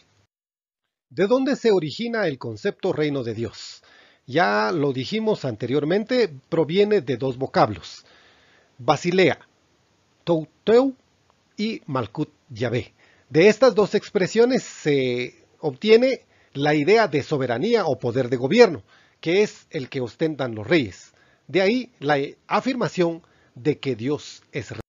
¿De 1.09 1.27
dónde 1.27 1.55
se 1.55 1.71
origina 1.71 2.27
el 2.27 2.37
concepto 2.39 2.91
reino 2.91 3.23
de 3.23 3.33
Dios? 3.33 3.83
Ya 4.25 4.71
lo 4.71 4.93
dijimos 4.93 5.45
anteriormente, 5.45 6.29
proviene 6.49 7.01
de 7.01 7.17
dos 7.17 7.37
vocablos, 7.37 8.05
Basilea, 8.77 9.39
Touteu 10.23 10.95
y 11.57 11.81
Malkut 11.85 12.29
Yahvé. 12.49 12.93
De 13.29 13.47
estas 13.47 13.75
dos 13.75 13.95
expresiones 13.95 14.63
se 14.63 15.45
obtiene 15.59 16.25
la 16.53 16.73
idea 16.73 17.07
de 17.07 17.23
soberanía 17.23 17.85
o 17.85 17.99
poder 17.99 18.29
de 18.29 18.37
gobierno, 18.37 18.83
que 19.19 19.43
es 19.43 19.67
el 19.69 19.89
que 19.89 20.01
ostentan 20.01 20.55
los 20.55 20.67
reyes. 20.67 21.13
De 21.47 21.61
ahí 21.61 21.91
la 21.99 22.17
afirmación 22.47 23.23
de 23.55 23.79
que 23.79 23.95
Dios 23.95 24.43
es 24.51 24.71
rey. 24.71 24.79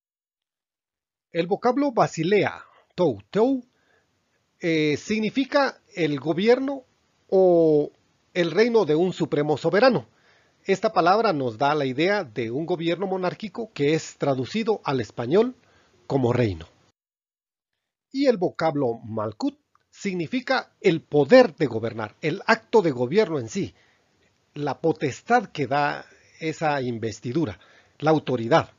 El 1.33 1.47
vocablo 1.47 1.93
Basilea, 1.93 2.65
Tou 2.95 3.21
Tou, 3.31 3.65
eh, 4.61 4.97
significa 4.97 5.81
el 5.95 6.21
gobierno 6.21 6.85
o 7.29 7.91
el 8.35 8.51
reino 8.51 8.85
de 8.85 8.95
un 8.95 9.13
supremo 9.13 9.57
soberano. 9.57 10.07
Esta 10.65 10.93
palabra 10.93 11.33
nos 11.33 11.59
da 11.59 11.75
la 11.75 11.85
idea 11.85 12.25
de 12.25 12.51
un 12.51 12.67
gobierno 12.67 13.07
monárquico 13.07 13.71
que 13.73 13.95
es 13.95 14.17
traducido 14.17 14.81
al 14.85 15.01
español 15.01 15.57
como 16.07 16.33
reino. 16.33 16.67
Y 18.13 18.27
el 18.27 18.37
vocablo 18.37 19.01
Malkut 19.05 19.59
significa 19.91 20.73
el 20.81 21.03
poder 21.03 21.55
de 21.57 21.67
gobernar, 21.67 22.15
el 22.21 22.43
acto 22.47 22.81
de 22.81 22.93
gobierno 22.93 23.39
en 23.39 23.49
sí, 23.49 23.75
la 24.55 24.81
potestad 24.81 25.47
que 25.47 25.67
da 25.67 26.07
esa 26.41 26.81
investidura, 26.81 27.59
la 27.99 28.11
autoridad, 28.11 28.71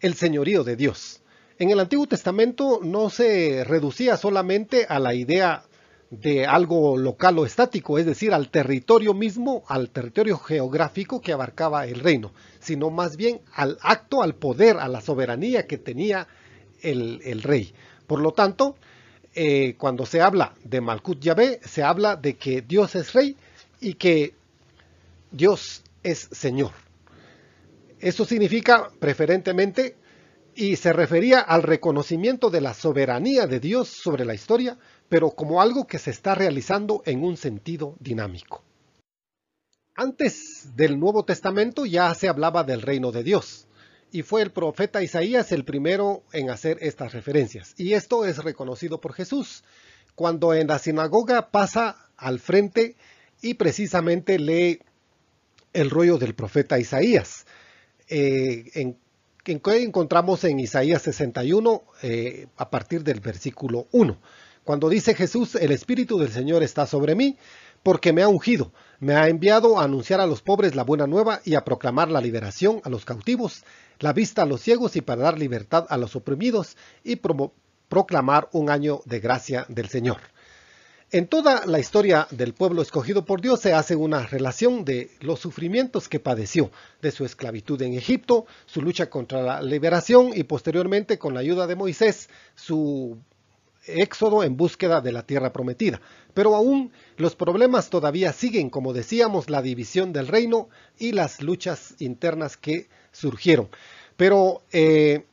el 0.00 0.14
señorío 0.14 0.64
de 0.64 0.76
Dios. 0.76 1.22
En 1.58 1.70
el 1.70 1.80
Antiguo 1.80 2.06
Testamento 2.06 2.78
no 2.84 3.10
se 3.10 3.64
reducía 3.64 4.16
solamente 4.16 4.86
a 4.88 5.00
la 5.00 5.12
idea 5.12 5.64
de 6.08 6.46
algo 6.46 6.96
local 6.96 7.36
o 7.40 7.46
estático, 7.46 7.98
es 7.98 8.06
decir, 8.06 8.32
al 8.32 8.48
territorio 8.48 9.12
mismo, 9.12 9.64
al 9.66 9.90
territorio 9.90 10.38
geográfico 10.38 11.20
que 11.20 11.32
abarcaba 11.32 11.84
el 11.86 11.98
reino, 11.98 12.32
sino 12.60 12.90
más 12.90 13.16
bien 13.16 13.40
al 13.54 13.76
acto, 13.82 14.22
al 14.22 14.36
poder, 14.36 14.76
a 14.76 14.86
la 14.86 15.00
soberanía 15.00 15.66
que 15.66 15.78
tenía 15.78 16.28
el, 16.80 17.42
rey. 17.42 17.74
Por 18.06 18.20
lo 18.20 18.30
tanto, 18.30 18.76
eh, 19.34 19.74
cuando 19.78 20.06
se 20.06 20.20
habla 20.20 20.54
de 20.62 20.80
Malkut 20.80 21.20
Yahvé, 21.20 21.58
se 21.64 21.82
habla 21.82 22.14
de 22.14 22.36
que 22.36 22.62
Dios 22.62 22.94
es 22.94 23.12
rey 23.14 23.36
y 23.80 23.94
que 23.94 24.32
Dios 25.32 25.82
es 26.04 26.28
Señor. 26.30 26.70
Eso 27.98 28.24
significa 28.24 28.90
preferentemente 29.00 29.96
y 30.58 30.74
se 30.74 30.92
refería 30.92 31.38
al 31.38 31.62
reconocimiento 31.62 32.50
de 32.50 32.60
la 32.60 32.74
soberanía 32.74 33.46
de 33.46 33.60
Dios 33.60 33.86
sobre 33.86 34.24
la 34.24 34.34
historia, 34.34 34.76
pero 35.08 35.30
como 35.30 35.62
algo 35.62 35.86
que 35.86 36.00
se 36.00 36.10
está 36.10 36.34
realizando 36.34 37.00
en 37.06 37.22
un 37.22 37.36
sentido 37.36 37.94
dinámico. 38.00 38.64
Antes 39.94 40.74
del 40.74 40.98
Nuevo 40.98 41.24
Testamento 41.24 41.86
ya 41.86 42.12
se 42.12 42.28
hablaba 42.28 42.64
del 42.64 42.82
reino 42.82 43.12
de 43.12 43.22
Dios 43.22 43.68
y 44.10 44.22
fue 44.22 44.42
el 44.42 44.50
profeta 44.50 45.00
Isaías 45.00 45.52
el 45.52 45.64
primero 45.64 46.24
en 46.32 46.50
hacer 46.50 46.78
estas 46.80 47.12
referencias. 47.12 47.74
Y 47.76 47.92
esto 47.92 48.24
es 48.24 48.38
reconocido 48.38 49.00
por 49.00 49.12
Jesús, 49.12 49.62
cuando 50.16 50.54
en 50.54 50.66
la 50.66 50.80
sinagoga 50.80 51.52
pasa 51.52 52.08
al 52.16 52.40
frente 52.40 52.96
y 53.42 53.54
precisamente 53.54 54.40
lee 54.40 54.80
el 55.72 55.88
rollo 55.88 56.18
del 56.18 56.34
profeta 56.34 56.80
Isaías. 56.80 57.46
Eh, 58.08 58.96
que 59.48 59.82
encontramos 59.82 60.44
en 60.44 60.60
Isaías 60.60 61.00
61 61.02 61.82
eh, 62.02 62.48
a 62.58 62.68
partir 62.68 63.02
del 63.02 63.20
versículo 63.20 63.86
1, 63.92 64.18
cuando 64.62 64.90
dice 64.90 65.14
Jesús, 65.14 65.54
el 65.54 65.72
Espíritu 65.72 66.18
del 66.18 66.30
Señor 66.30 66.62
está 66.62 66.84
sobre 66.86 67.14
mí, 67.14 67.38
porque 67.82 68.12
me 68.12 68.22
ha 68.22 68.28
ungido, 68.28 68.72
me 69.00 69.14
ha 69.14 69.28
enviado 69.28 69.78
a 69.78 69.84
anunciar 69.84 70.20
a 70.20 70.26
los 70.26 70.42
pobres 70.42 70.74
la 70.74 70.84
buena 70.84 71.06
nueva 71.06 71.40
y 71.46 71.54
a 71.54 71.64
proclamar 71.64 72.10
la 72.10 72.20
liberación 72.20 72.82
a 72.84 72.90
los 72.90 73.06
cautivos, 73.06 73.64
la 74.00 74.12
vista 74.12 74.42
a 74.42 74.46
los 74.46 74.60
ciegos 74.60 74.96
y 74.96 75.00
para 75.00 75.22
dar 75.22 75.38
libertad 75.38 75.86
a 75.88 75.96
los 75.96 76.14
oprimidos 76.14 76.76
y 77.02 77.16
proclamar 77.88 78.50
un 78.52 78.68
año 78.68 79.00
de 79.06 79.20
gracia 79.20 79.64
del 79.70 79.88
Señor. 79.88 80.18
En 81.10 81.26
toda 81.26 81.64
la 81.64 81.78
historia 81.78 82.28
del 82.30 82.52
pueblo 82.52 82.82
escogido 82.82 83.24
por 83.24 83.40
Dios 83.40 83.60
se 83.60 83.72
hace 83.72 83.96
una 83.96 84.26
relación 84.26 84.84
de 84.84 85.10
los 85.20 85.40
sufrimientos 85.40 86.06
que 86.06 86.20
padeció, 86.20 86.70
de 87.00 87.12
su 87.12 87.24
esclavitud 87.24 87.80
en 87.80 87.94
Egipto, 87.94 88.44
su 88.66 88.82
lucha 88.82 89.08
contra 89.08 89.40
la 89.40 89.62
liberación 89.62 90.32
y 90.34 90.42
posteriormente 90.42 91.18
con 91.18 91.32
la 91.32 91.40
ayuda 91.40 91.66
de 91.66 91.76
Moisés, 91.76 92.28
su 92.54 93.16
éxodo 93.86 94.44
en 94.44 94.58
búsqueda 94.58 95.00
de 95.00 95.12
la 95.12 95.22
tierra 95.22 95.50
prometida. 95.50 96.02
Pero 96.34 96.54
aún 96.54 96.92
los 97.16 97.34
problemas 97.34 97.88
todavía 97.88 98.34
siguen, 98.34 98.68
como 98.68 98.92
decíamos, 98.92 99.48
la 99.48 99.62
división 99.62 100.12
del 100.12 100.28
reino 100.28 100.68
y 100.98 101.12
las 101.12 101.40
luchas 101.40 101.94
internas 102.00 102.58
que 102.58 102.90
surgieron. 103.12 103.70
Pero 104.18 104.60
eh, 104.72 105.24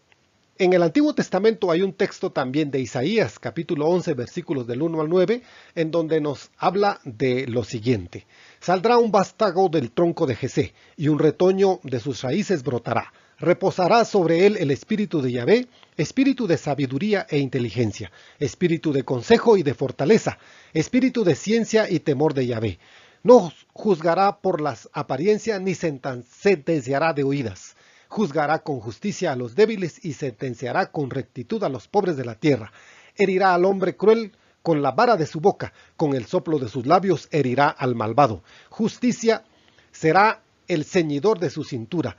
en 0.57 0.71
el 0.71 0.83
Antiguo 0.83 1.13
Testamento 1.13 1.69
hay 1.69 1.81
un 1.81 1.91
texto 1.91 2.31
también 2.31 2.71
de 2.71 2.79
Isaías, 2.79 3.39
capítulo 3.39 3.87
11, 3.87 4.13
versículos 4.13 4.65
del 4.65 4.81
1 4.81 5.01
al 5.01 5.09
9, 5.09 5.41
en 5.75 5.91
donde 5.91 6.21
nos 6.21 6.49
habla 6.57 7.01
de 7.03 7.45
lo 7.47 7.65
siguiente. 7.65 8.25
Saldrá 8.61 8.97
un 8.97 9.11
vástago 9.11 9.67
del 9.67 9.91
tronco 9.91 10.25
de 10.25 10.35
Jesé, 10.35 10.73
y 10.95 11.09
un 11.09 11.19
retoño 11.19 11.81
de 11.83 11.99
sus 11.99 12.21
raíces 12.21 12.63
brotará. 12.63 13.11
Reposará 13.37 14.05
sobre 14.05 14.45
él 14.45 14.55
el 14.57 14.71
espíritu 14.71 15.21
de 15.21 15.33
Yahvé, 15.33 15.67
espíritu 15.97 16.47
de 16.47 16.57
sabiduría 16.57 17.27
e 17.29 17.37
inteligencia, 17.39 18.13
espíritu 18.39 18.93
de 18.93 19.03
consejo 19.03 19.57
y 19.57 19.63
de 19.63 19.73
fortaleza, 19.73 20.37
espíritu 20.73 21.25
de 21.25 21.35
ciencia 21.35 21.89
y 21.89 21.99
temor 21.99 22.33
de 22.33 22.47
Yahvé. 22.47 22.79
No 23.23 23.51
juzgará 23.73 24.37
por 24.37 24.61
las 24.61 24.87
apariencias 24.93 25.59
ni 25.59 25.75
sentenciará 25.75 27.11
de 27.11 27.23
oídas 27.23 27.74
juzgará 28.07 28.59
con 28.59 28.79
justicia 28.79 29.31
a 29.31 29.35
los 29.35 29.55
débiles 29.55 30.03
y 30.03 30.13
sentenciará 30.13 30.91
con 30.91 31.09
rectitud 31.09 31.63
a 31.63 31.69
los 31.69 31.87
pobres 31.87 32.17
de 32.17 32.25
la 32.25 32.35
tierra. 32.35 32.71
Herirá 33.15 33.53
al 33.53 33.65
hombre 33.65 33.95
cruel 33.95 34.33
con 34.61 34.81
la 34.81 34.91
vara 34.91 35.15
de 35.15 35.27
su 35.27 35.39
boca, 35.39 35.73
con 35.95 36.15
el 36.15 36.25
soplo 36.25 36.57
de 36.57 36.69
sus 36.69 36.85
labios 36.85 37.27
herirá 37.31 37.69
al 37.69 37.93
malvado. 37.93 38.43
Justicia 38.69 39.43
será 39.91 40.41
el 40.67 40.85
ceñidor 40.85 41.39
de 41.39 41.49
su 41.49 41.63
cintura, 41.63 42.17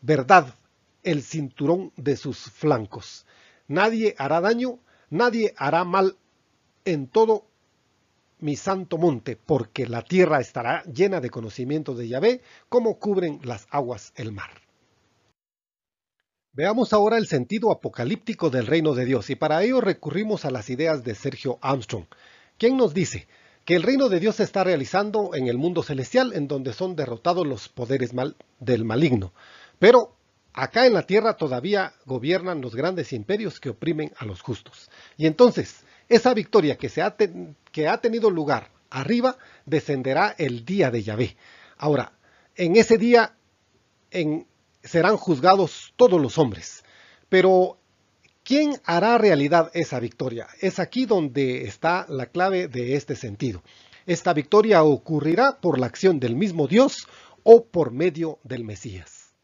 verdad 0.00 0.56
el 1.04 1.22
cinturón 1.22 1.92
de 1.96 2.16
sus 2.16 2.38
flancos. 2.38 3.26
Nadie 3.68 4.14
hará 4.18 4.40
daño, 4.40 4.80
nadie 5.10 5.54
hará 5.56 5.84
mal 5.84 6.16
en 6.84 7.06
todo 7.06 7.46
mi 8.40 8.56
santo 8.56 8.98
monte, 8.98 9.36
porque 9.36 9.86
la 9.86 10.02
tierra 10.02 10.40
estará 10.40 10.82
llena 10.84 11.20
de 11.20 11.30
conocimiento 11.30 11.94
de 11.94 12.08
Yahvé, 12.08 12.42
como 12.68 12.98
cubren 12.98 13.40
las 13.42 13.66
aguas 13.70 14.12
el 14.16 14.32
mar. 14.32 14.67
Veamos 16.58 16.92
ahora 16.92 17.18
el 17.18 17.28
sentido 17.28 17.70
apocalíptico 17.70 18.50
del 18.50 18.66
reino 18.66 18.92
de 18.92 19.04
Dios 19.04 19.30
y 19.30 19.36
para 19.36 19.62
ello 19.62 19.80
recurrimos 19.80 20.44
a 20.44 20.50
las 20.50 20.70
ideas 20.70 21.04
de 21.04 21.14
Sergio 21.14 21.60
Armstrong, 21.60 22.06
quien 22.58 22.76
nos 22.76 22.92
dice 22.92 23.28
que 23.64 23.76
el 23.76 23.84
reino 23.84 24.08
de 24.08 24.18
Dios 24.18 24.34
se 24.34 24.42
está 24.42 24.64
realizando 24.64 25.36
en 25.36 25.46
el 25.46 25.56
mundo 25.56 25.84
celestial 25.84 26.32
en 26.34 26.48
donde 26.48 26.72
son 26.72 26.96
derrotados 26.96 27.46
los 27.46 27.68
poderes 27.68 28.12
mal 28.12 28.34
del 28.58 28.84
maligno. 28.84 29.32
Pero 29.78 30.16
acá 30.52 30.84
en 30.84 30.94
la 30.94 31.06
tierra 31.06 31.36
todavía 31.36 31.92
gobiernan 32.06 32.60
los 32.60 32.74
grandes 32.74 33.12
imperios 33.12 33.60
que 33.60 33.70
oprimen 33.70 34.12
a 34.18 34.24
los 34.24 34.42
justos. 34.42 34.90
Y 35.16 35.26
entonces, 35.26 35.84
esa 36.08 36.34
victoria 36.34 36.76
que, 36.76 36.88
se 36.88 37.02
ha, 37.02 37.14
que 37.70 37.86
ha 37.86 38.00
tenido 38.00 38.30
lugar 38.30 38.72
arriba 38.90 39.36
descenderá 39.64 40.34
el 40.36 40.64
día 40.64 40.90
de 40.90 41.04
Yahvé. 41.04 41.36
Ahora, 41.76 42.14
en 42.56 42.74
ese 42.74 42.98
día, 42.98 43.36
en 44.10 44.48
serán 44.88 45.16
juzgados 45.16 45.92
todos 45.96 46.20
los 46.20 46.38
hombres. 46.38 46.84
Pero, 47.28 47.78
¿quién 48.42 48.80
hará 48.84 49.18
realidad 49.18 49.70
esa 49.74 50.00
victoria? 50.00 50.48
Es 50.60 50.78
aquí 50.78 51.06
donde 51.06 51.64
está 51.64 52.06
la 52.08 52.26
clave 52.26 52.68
de 52.68 52.94
este 52.96 53.14
sentido. 53.14 53.62
Esta 54.06 54.32
victoria 54.32 54.82
ocurrirá 54.82 55.60
por 55.60 55.78
la 55.78 55.86
acción 55.86 56.18
del 56.18 56.34
mismo 56.34 56.66
Dios 56.66 57.06
o 57.42 57.66
por 57.66 57.92
medio 57.92 58.38
del 58.42 58.64
Mesías. 58.64 59.34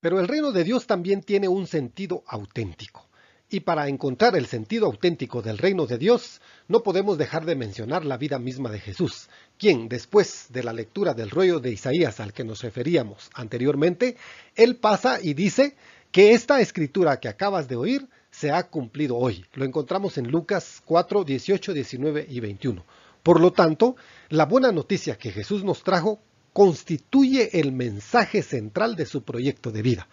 Pero 0.00 0.20
el 0.20 0.28
reino 0.28 0.52
de 0.52 0.64
Dios 0.64 0.86
también 0.86 1.22
tiene 1.22 1.48
un 1.48 1.66
sentido 1.66 2.22
auténtico. 2.26 3.07
Y 3.50 3.60
para 3.60 3.88
encontrar 3.88 4.36
el 4.36 4.44
sentido 4.44 4.84
auténtico 4.84 5.40
del 5.40 5.56
reino 5.56 5.86
de 5.86 5.96
Dios, 5.96 6.42
no 6.68 6.82
podemos 6.82 7.16
dejar 7.16 7.46
de 7.46 7.56
mencionar 7.56 8.04
la 8.04 8.18
vida 8.18 8.38
misma 8.38 8.70
de 8.70 8.78
Jesús, 8.78 9.30
quien, 9.56 9.88
después 9.88 10.48
de 10.50 10.62
la 10.62 10.74
lectura 10.74 11.14
del 11.14 11.30
rollo 11.30 11.58
de 11.58 11.72
Isaías 11.72 12.20
al 12.20 12.34
que 12.34 12.44
nos 12.44 12.60
referíamos 12.60 13.30
anteriormente, 13.32 14.18
él 14.54 14.76
pasa 14.76 15.18
y 15.22 15.32
dice 15.32 15.76
que 16.12 16.34
esta 16.34 16.60
escritura 16.60 17.20
que 17.20 17.28
acabas 17.28 17.68
de 17.68 17.76
oír 17.76 18.06
se 18.30 18.50
ha 18.50 18.64
cumplido 18.64 19.16
hoy. 19.16 19.46
Lo 19.54 19.64
encontramos 19.64 20.18
en 20.18 20.30
Lucas 20.30 20.82
4, 20.84 21.24
18, 21.24 21.72
19 21.72 22.26
y 22.28 22.40
21. 22.40 22.84
Por 23.22 23.40
lo 23.40 23.54
tanto, 23.54 23.96
la 24.28 24.44
buena 24.44 24.72
noticia 24.72 25.16
que 25.16 25.32
Jesús 25.32 25.64
nos 25.64 25.82
trajo 25.82 26.20
constituye 26.52 27.58
el 27.58 27.72
mensaje 27.72 28.42
central 28.42 28.94
de 28.94 29.06
su 29.06 29.22
proyecto 29.22 29.70
de 29.70 29.80
vida 29.80 30.06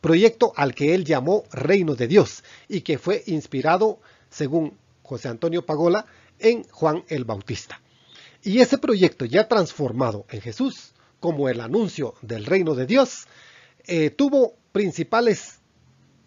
proyecto 0.00 0.52
al 0.56 0.74
que 0.74 0.94
él 0.94 1.04
llamó 1.04 1.44
Reino 1.52 1.94
de 1.94 2.08
Dios 2.08 2.42
y 2.68 2.80
que 2.82 2.98
fue 2.98 3.22
inspirado, 3.26 4.00
según 4.30 4.76
José 5.02 5.28
Antonio 5.28 5.64
Pagola, 5.66 6.06
en 6.38 6.64
Juan 6.64 7.04
el 7.08 7.24
Bautista. 7.24 7.80
Y 8.42 8.60
ese 8.60 8.78
proyecto 8.78 9.24
ya 9.24 9.48
transformado 9.48 10.24
en 10.30 10.40
Jesús 10.40 10.92
como 11.20 11.48
el 11.48 11.60
anuncio 11.60 12.14
del 12.22 12.46
reino 12.46 12.74
de 12.74 12.86
Dios, 12.86 13.28
eh, 13.86 14.10
tuvo 14.10 14.56
principales 14.72 15.60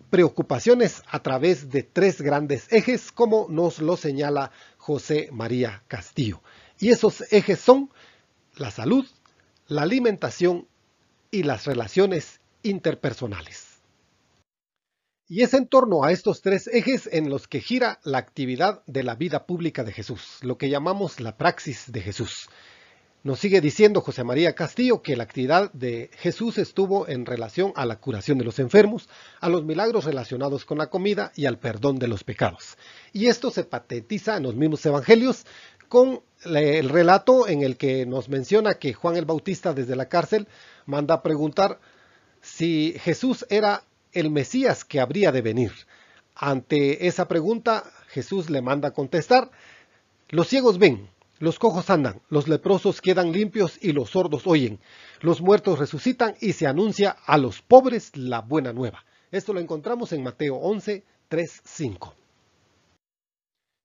preocupaciones 0.10 1.02
a 1.10 1.24
través 1.24 1.72
de 1.72 1.82
tres 1.82 2.22
grandes 2.22 2.72
ejes, 2.72 3.12
como 3.12 3.48
nos 3.50 3.80
lo 3.80 3.98
señala 3.98 4.52
José 4.78 5.30
María 5.32 5.84
Castillo. 5.88 6.42
Y 6.80 6.90
esos 6.90 7.24
ejes 7.34 7.60
son 7.60 7.90
la 8.56 8.70
salud, 8.70 9.06
la 9.68 9.82
alimentación 9.82 10.68
y 11.32 11.42
las 11.44 11.66
relaciones 11.66 12.40
interpersonales. 12.64 13.74
Y 15.28 15.42
es 15.42 15.54
en 15.54 15.68
torno 15.68 16.04
a 16.04 16.12
estos 16.12 16.42
tres 16.42 16.68
ejes 16.68 17.10
en 17.12 17.30
los 17.30 17.48
que 17.48 17.62
gira 17.62 18.00
la 18.04 18.18
actividad 18.18 18.84
de 18.88 19.04
la 19.04 19.16
vida 19.16 19.46
pública 19.46 19.84
de 19.84 19.94
Jesús, 19.94 20.40
lo 20.42 20.58
que 20.58 20.70
llamamos 20.70 21.20
la 21.20 21.38
praxis 21.38 21.92
de 21.92 22.02
Jesús. 22.02 22.50
Nos 23.24 23.40
sigue 23.40 23.62
diciendo 23.62 24.02
José 24.02 24.26
María 24.26 24.54
Castillo 24.54 25.02
que 25.02 25.16
la 25.16 25.24
actividad 25.24 25.72
de 25.72 26.10
Jesús 26.18 26.58
estuvo 26.58 27.08
en 27.08 27.26
relación 27.26 27.72
a 27.78 27.86
la 27.86 27.96
curación 27.96 28.38
de 28.38 28.44
los 28.44 28.60
enfermos, 28.60 29.08
a 29.40 29.48
los 29.48 29.64
milagros 29.64 30.04
relacionados 30.04 30.66
con 30.66 30.78
la 30.78 30.88
comida 30.88 31.32
y 31.34 31.46
al 31.46 31.58
perdón 31.58 32.00
de 32.00 32.10
los 32.10 32.26
pecados. 32.26 32.78
Y 33.14 33.28
esto 33.28 33.50
se 33.50 33.64
patetiza 33.64 34.36
en 34.36 34.44
los 34.44 34.56
mismos 34.56 34.86
evangelios 34.86 35.46
con 35.88 36.22
el 36.44 36.90
relato 36.90 37.48
en 37.48 37.64
el 37.64 37.78
que 37.78 38.06
nos 38.06 38.28
menciona 38.28 38.74
que 38.74 38.94
Juan 38.94 39.16
el 39.16 39.24
Bautista 39.24 39.74
desde 39.74 39.96
la 39.96 40.10
cárcel 40.10 40.50
manda 40.86 41.16
a 41.16 41.24
preguntar 41.24 41.80
si 42.44 42.94
Jesús 43.00 43.46
era 43.50 43.84
el 44.12 44.30
Mesías 44.30 44.84
que 44.84 45.00
habría 45.00 45.32
de 45.32 45.42
venir. 45.42 45.72
Ante 46.36 47.08
esa 47.08 47.28
pregunta, 47.28 47.84
Jesús 48.10 48.50
le 48.50 48.62
manda 48.62 48.90
a 48.90 48.94
contestar, 48.94 49.50
los 50.30 50.50
ciegos 50.50 50.78
ven, 50.78 51.10
los 51.40 51.58
cojos 51.58 51.90
andan, 51.90 52.22
los 52.30 52.48
leprosos 52.48 53.02
quedan 53.02 53.32
limpios 53.32 53.80
y 53.82 53.94
los 53.94 54.12
sordos 54.12 54.46
oyen, 54.46 54.80
los 55.22 55.42
muertos 55.42 55.80
resucitan 55.80 56.36
y 56.42 56.54
se 56.54 56.68
anuncia 56.68 57.16
a 57.26 57.38
los 57.38 57.62
pobres 57.62 58.16
la 58.16 58.42
buena 58.42 58.74
nueva. 58.74 59.04
Esto 59.32 59.54
lo 59.54 59.60
encontramos 59.60 60.12
en 60.12 60.22
Mateo 60.22 60.58
11, 60.58 61.04
3, 61.30 61.62
5. 61.64 62.23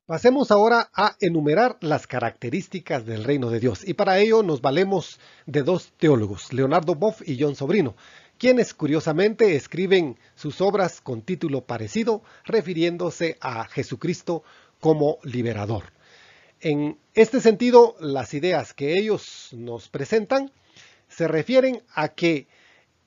Pasemos 0.08 0.50
ahora 0.50 0.88
a 0.94 1.16
enumerar 1.20 1.76
las 1.82 2.06
características 2.06 3.04
del 3.04 3.24
reino 3.24 3.50
de 3.50 3.60
Dios 3.60 3.86
y 3.86 3.92
para 3.92 4.18
ello 4.18 4.42
nos 4.42 4.62
valemos 4.62 5.20
de 5.44 5.62
dos 5.62 5.92
teólogos, 5.98 6.50
Leonardo 6.54 6.94
Boff 6.94 7.20
y 7.28 7.38
John 7.38 7.54
Sobrino, 7.54 7.94
quienes 8.38 8.72
curiosamente 8.72 9.54
escriben 9.54 10.16
sus 10.34 10.62
obras 10.62 11.02
con 11.02 11.20
título 11.20 11.66
parecido, 11.66 12.22
refiriéndose 12.46 13.36
a 13.42 13.66
Jesucristo 13.66 14.42
como 14.80 15.18
liberador. 15.24 15.92
En 16.62 16.96
este 17.12 17.42
sentido, 17.42 17.94
las 18.00 18.32
ideas 18.32 18.72
que 18.72 18.94
ellos 18.94 19.50
nos 19.52 19.90
presentan 19.90 20.50
se 21.10 21.28
refieren 21.28 21.82
a 21.94 22.08
que 22.08 22.46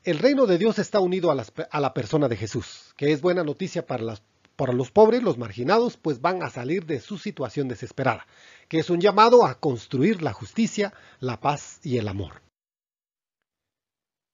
el 0.03 0.19
reino 0.19 0.45
de 0.45 0.59
Dios 0.59 0.77
está 0.77 0.99
unido 0.99 1.31
a, 1.31 1.79
la 1.79 1.93
persona 1.95 2.27
de 2.27 2.37
Jesús, 2.37 2.93
que 2.95 3.11
es 3.11 3.21
buena 3.21 3.43
noticia 3.43 3.87
para, 3.87 4.21
para 4.55 4.73
los 4.73 4.91
pobres, 4.91 5.23
los 5.23 5.37
marginados, 5.37 5.97
pues 5.97 6.21
van 6.21 6.43
a 6.43 6.49
salir 6.49 6.85
de 6.85 6.99
su 6.99 7.17
situación 7.17 7.67
desesperada, 7.67 8.27
que 8.67 8.79
es 8.79 8.89
un 8.89 9.01
llamado 9.01 9.45
a 9.45 9.59
construir 9.59 10.21
la 10.21 10.33
justicia, 10.33 10.93
la 11.19 11.39
paz 11.39 11.79
y 11.83 11.97
el 11.97 12.07
amor. 12.07 12.41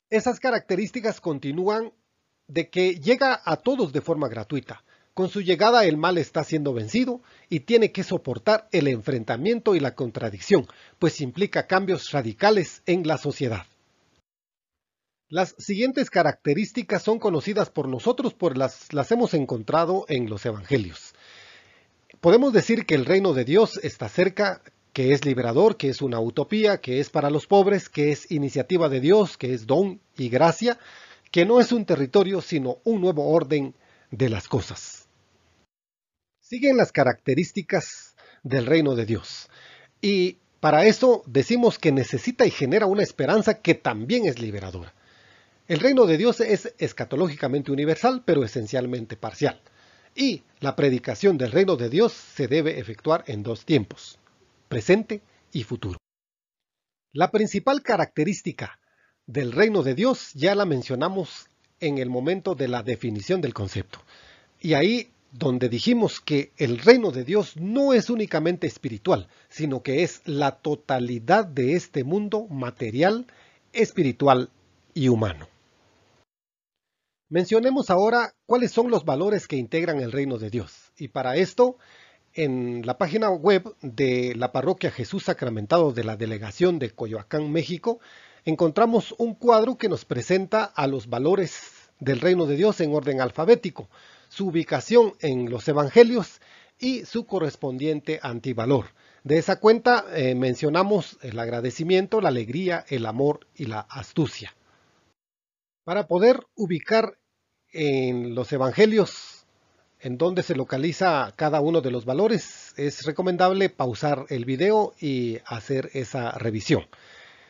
Esas 0.10 0.39
características 0.39 1.19
continúan 1.19 1.91
de 2.47 2.69
que 2.69 2.95
llega 2.95 3.41
a 3.43 3.58
todos 3.58 3.91
de 3.91 4.01
forma 4.01 4.30
gratuita. 4.30 4.84
Con 5.13 5.30
su 5.30 5.41
llegada 5.41 5.86
el 5.86 5.97
mal 5.97 6.17
está 6.17 6.43
siendo 6.43 6.73
vencido 6.73 7.21
y 7.49 7.62
tiene 7.62 7.91
que 7.91 8.03
soportar 8.03 8.69
el 8.71 8.88
enfrentamiento 8.88 9.75
y 9.75 9.80
la 9.80 9.95
contradicción, 9.95 10.67
pues 10.99 11.21
implica 11.21 11.67
cambios 11.67 12.12
radicales 12.12 12.84
en 12.86 13.06
la 13.08 13.17
sociedad. 13.17 13.65
Las 15.29 15.55
siguientes 15.57 16.09
características 16.09 17.03
son 17.03 17.19
conocidas 17.19 17.69
por 17.69 17.89
nosotros, 17.89 18.33
pues 18.33 18.57
las, 18.57 18.93
las 18.93 19.11
hemos 19.11 19.33
encontrado 19.33 20.05
en 20.07 20.29
los 20.29 20.45
evangelios. 20.45 21.13
Podemos 22.21 22.53
decir 22.53 22.85
que 22.85 22.95
el 22.95 23.03
reino 23.03 23.33
de 23.33 23.43
Dios 23.43 23.77
está 23.83 24.07
cerca, 24.07 24.61
que 24.93 25.11
es 25.11 25.25
liberador, 25.25 25.75
que 25.75 25.89
es 25.89 26.01
una 26.01 26.21
utopía, 26.21 26.79
que 26.79 27.01
es 27.01 27.09
para 27.09 27.29
los 27.29 27.45
pobres, 27.45 27.89
que 27.89 28.13
es 28.13 28.31
iniciativa 28.31 28.87
de 28.87 29.01
Dios, 29.01 29.37
que 29.37 29.53
es 29.53 29.67
don 29.67 29.99
y 30.17 30.29
gracia, 30.29 30.79
que 31.29 31.45
no 31.45 31.59
es 31.59 31.73
un 31.73 31.85
territorio, 31.85 32.39
sino 32.39 32.77
un 32.85 33.01
nuevo 33.01 33.27
orden 33.29 33.75
de 34.11 34.29
las 34.29 34.47
cosas. 34.47 35.09
Siguen 36.39 36.77
las 36.77 36.93
características 36.93 38.15
del 38.43 38.65
reino 38.65 38.95
de 38.95 39.05
Dios. 39.05 39.49
Y 39.99 40.37
para 40.61 40.85
eso 40.85 41.21
decimos 41.25 41.77
que 41.79 41.91
necesita 41.91 42.45
y 42.45 42.51
genera 42.51 42.85
una 42.85 43.03
esperanza 43.03 43.61
que 43.61 43.75
también 43.75 44.25
es 44.25 44.39
liberadora. 44.39 44.93
El 45.67 45.82
reino 45.82 46.06
de 46.06 46.17
Dios 46.17 46.39
es 46.39 46.73
escatológicamente 46.77 47.73
universal, 47.73 48.23
pero 48.23 48.45
esencialmente 48.45 49.17
parcial. 49.17 49.60
Y 50.15 50.43
la 50.62 50.77
predicación 50.77 51.38
del 51.38 51.51
reino 51.51 51.75
de 51.75 51.89
Dios 51.89 52.13
se 52.13 52.47
debe 52.47 52.80
efectuar 52.80 53.25
en 53.27 53.43
dos 53.43 53.65
tiempos, 53.65 54.17
presente 54.69 55.21
y 55.51 55.63
futuro. 55.63 55.97
La 57.12 57.32
principal 57.32 57.82
característica 57.82 58.80
del 59.25 59.51
reino 59.51 59.84
de 59.84 59.93
Dios 59.93 60.32
ya 60.36 60.56
la 60.56 60.63
mencionamos 60.63 61.49
en 61.82 61.97
el 61.97 62.10
momento 62.10 62.56
de 62.56 62.69
la 62.69 62.82
definición 62.82 63.41
del 63.41 63.53
concepto. 63.53 63.99
Y 64.62 64.73
ahí 64.73 65.12
donde 65.34 65.67
dijimos 65.67 66.21
que 66.21 66.53
el 66.56 66.80
reino 66.80 67.12
de 67.12 67.25
Dios 67.25 67.58
no 67.58 67.91
es 67.91 68.10
únicamente 68.10 68.67
espiritual, 68.67 69.27
sino 69.49 69.84
que 69.84 70.03
es 70.03 70.21
la 70.23 70.51
totalidad 70.60 71.45
de 71.45 71.73
este 71.73 72.06
mundo 72.06 72.47
material, 72.47 73.27
espiritual 73.73 74.49
y 74.93 75.10
humano. 75.10 75.49
Mencionemos 77.29 77.89
ahora 77.89 78.33
cuáles 78.45 78.71
son 78.71 78.89
los 78.89 79.03
valores 79.03 79.49
que 79.49 79.57
integran 79.57 79.99
el 79.99 80.13
reino 80.13 80.37
de 80.37 80.49
Dios. 80.49 80.93
Y 80.97 81.09
para 81.09 81.35
esto, 81.35 81.75
en 82.33 82.85
la 82.85 82.97
página 82.97 83.29
web 83.29 83.75
de 83.81 84.33
la 84.33 84.53
parroquia 84.53 84.91
Jesús 84.91 85.25
Sacramentado 85.25 85.91
de 85.91 86.05
la 86.05 86.15
delegación 86.15 86.79
de 86.79 86.91
Coyoacán, 86.91 87.51
México, 87.51 87.99
encontramos 88.45 89.13
un 89.17 89.35
cuadro 89.35 89.77
que 89.77 89.89
nos 89.89 90.05
presenta 90.05 90.63
a 90.63 90.87
los 90.87 91.09
valores 91.09 91.89
del 91.99 92.21
reino 92.21 92.45
de 92.45 92.55
Dios 92.55 92.79
en 92.79 92.95
orden 92.95 93.19
alfabético, 93.19 93.89
su 94.29 94.47
ubicación 94.47 95.11
en 95.19 95.49
los 95.49 95.67
evangelios 95.67 96.39
y 96.79 97.03
su 97.03 97.25
correspondiente 97.25 98.21
antivalor. 98.23 98.85
De 99.25 99.37
esa 99.37 99.59
cuenta 99.59 100.05
eh, 100.13 100.33
mencionamos 100.33 101.17
el 101.21 101.37
agradecimiento, 101.37 102.21
la 102.21 102.29
alegría, 102.29 102.85
el 102.87 103.05
amor 103.05 103.47
y 103.53 103.65
la 103.65 103.81
astucia. 103.81 104.57
Para 105.88 106.06
poder 106.06 106.45
ubicar 106.58 107.17
en 107.71 108.36
los 108.36 108.52
evangelios 108.52 109.45
en 110.02 110.17
donde 110.17 110.43
se 110.43 110.54
localiza 110.54 111.32
cada 111.38 111.62
uno 111.62 111.80
de 111.80 111.91
los 111.91 112.04
valores, 112.04 112.73
es 112.76 113.06
recomendable 113.06 113.69
pausar 113.69 114.26
el 114.28 114.43
video 114.43 114.93
y 115.00 115.38
hacer 115.45 115.89
esa 115.93 116.32
revisión. 116.32 116.88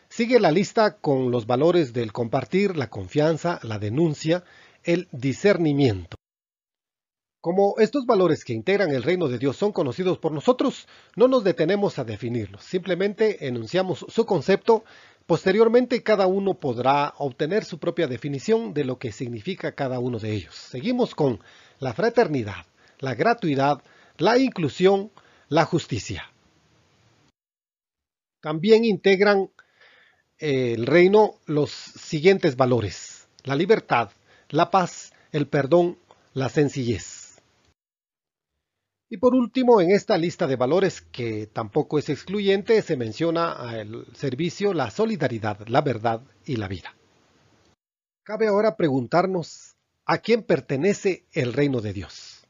Sigue 0.07 0.39
la 0.39 0.51
lista 0.51 0.97
con 0.97 1.31
los 1.31 1.47
valores 1.47 1.93
del 1.93 2.13
compartir, 2.13 2.77
la 2.77 2.91
confianza, 2.91 3.59
la 3.63 3.79
denuncia, 3.79 4.43
el 4.83 5.07
discernimiento. 5.11 6.15
Como 7.41 7.73
estos 7.79 8.05
valores 8.05 8.43
que 8.43 8.53
integran 8.53 8.91
el 8.91 9.01
reino 9.01 9.29
de 9.29 9.39
Dios 9.39 9.57
son 9.57 9.71
conocidos 9.71 10.19
por 10.19 10.31
nosotros, 10.31 10.87
no 11.15 11.27
nos 11.27 11.43
detenemos 11.43 11.97
a 11.97 12.03
definirlos, 12.03 12.63
simplemente 12.63 13.47
enunciamos 13.47 14.05
su 14.09 14.27
concepto, 14.27 14.83
posteriormente 15.27 16.01
cada 16.01 16.25
uno 16.25 16.55
podrá 16.55 17.13
obtener 17.17 17.65
su 17.65 17.77
propia 17.77 18.07
definición 18.07 18.73
de 18.73 18.85
lo 18.85 18.97
que 18.97 19.11
significa 19.11 19.73
cada 19.73 19.99
uno 19.99 20.17
de 20.17 20.33
ellos. 20.33 20.55
Seguimos 20.55 21.13
con 21.13 21.39
la 21.79 21.93
fraternidad, 21.93 22.65
la 22.99 23.13
gratuidad, 23.13 23.83
la 24.17 24.39
inclusión, 24.39 25.11
la 25.49 25.65
justicia. 25.65 26.31
También 28.41 28.85
integran 28.85 29.51
el 30.39 30.85
reino 30.85 31.35
los 31.45 31.71
siguientes 31.71 32.55
valores, 32.55 33.27
la 33.43 33.55
libertad, 33.55 34.11
la 34.49 34.71
paz, 34.71 35.11
el 35.31 35.47
perdón, 35.47 35.97
la 36.33 36.47
sencillez. 36.47 37.16
Y 39.09 39.17
por 39.17 39.35
último, 39.35 39.79
en 39.79 39.91
esta 39.91 40.17
lista 40.17 40.47
de 40.47 40.57
valores 40.57 41.01
que 41.01 41.47
tampoco 41.47 41.97
es 41.97 42.09
excluyente, 42.09 42.81
se 42.81 42.97
menciona 42.97 43.79
el 43.79 44.05
servicio, 44.13 44.73
la 44.73 44.91
solidaridad, 44.91 45.65
la 45.67 45.81
verdad 45.81 46.21
y 46.45 46.57
la 46.57 46.67
vida. 46.67 46.93
Cabe 48.23 48.47
ahora 48.47 48.75
preguntarnos 48.75 49.75
a 50.05 50.17
quién 50.17 50.43
pertenece 50.43 51.23
el 51.31 51.53
reino 51.53 51.79
de 51.79 51.93
Dios. 51.93 52.45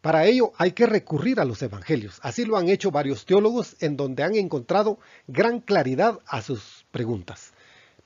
Para 0.00 0.24
ello 0.26 0.52
hay 0.56 0.72
que 0.72 0.86
recurrir 0.86 1.38
a 1.38 1.44
los 1.44 1.62
evangelios. 1.62 2.18
Así 2.22 2.44
lo 2.44 2.56
han 2.56 2.68
hecho 2.68 2.90
varios 2.90 3.24
teólogos 3.24 3.76
en 3.80 3.96
donde 3.96 4.24
han 4.24 4.34
encontrado 4.34 4.98
gran 5.28 5.60
claridad 5.60 6.18
a 6.26 6.42
sus 6.42 6.84
preguntas. 6.90 7.52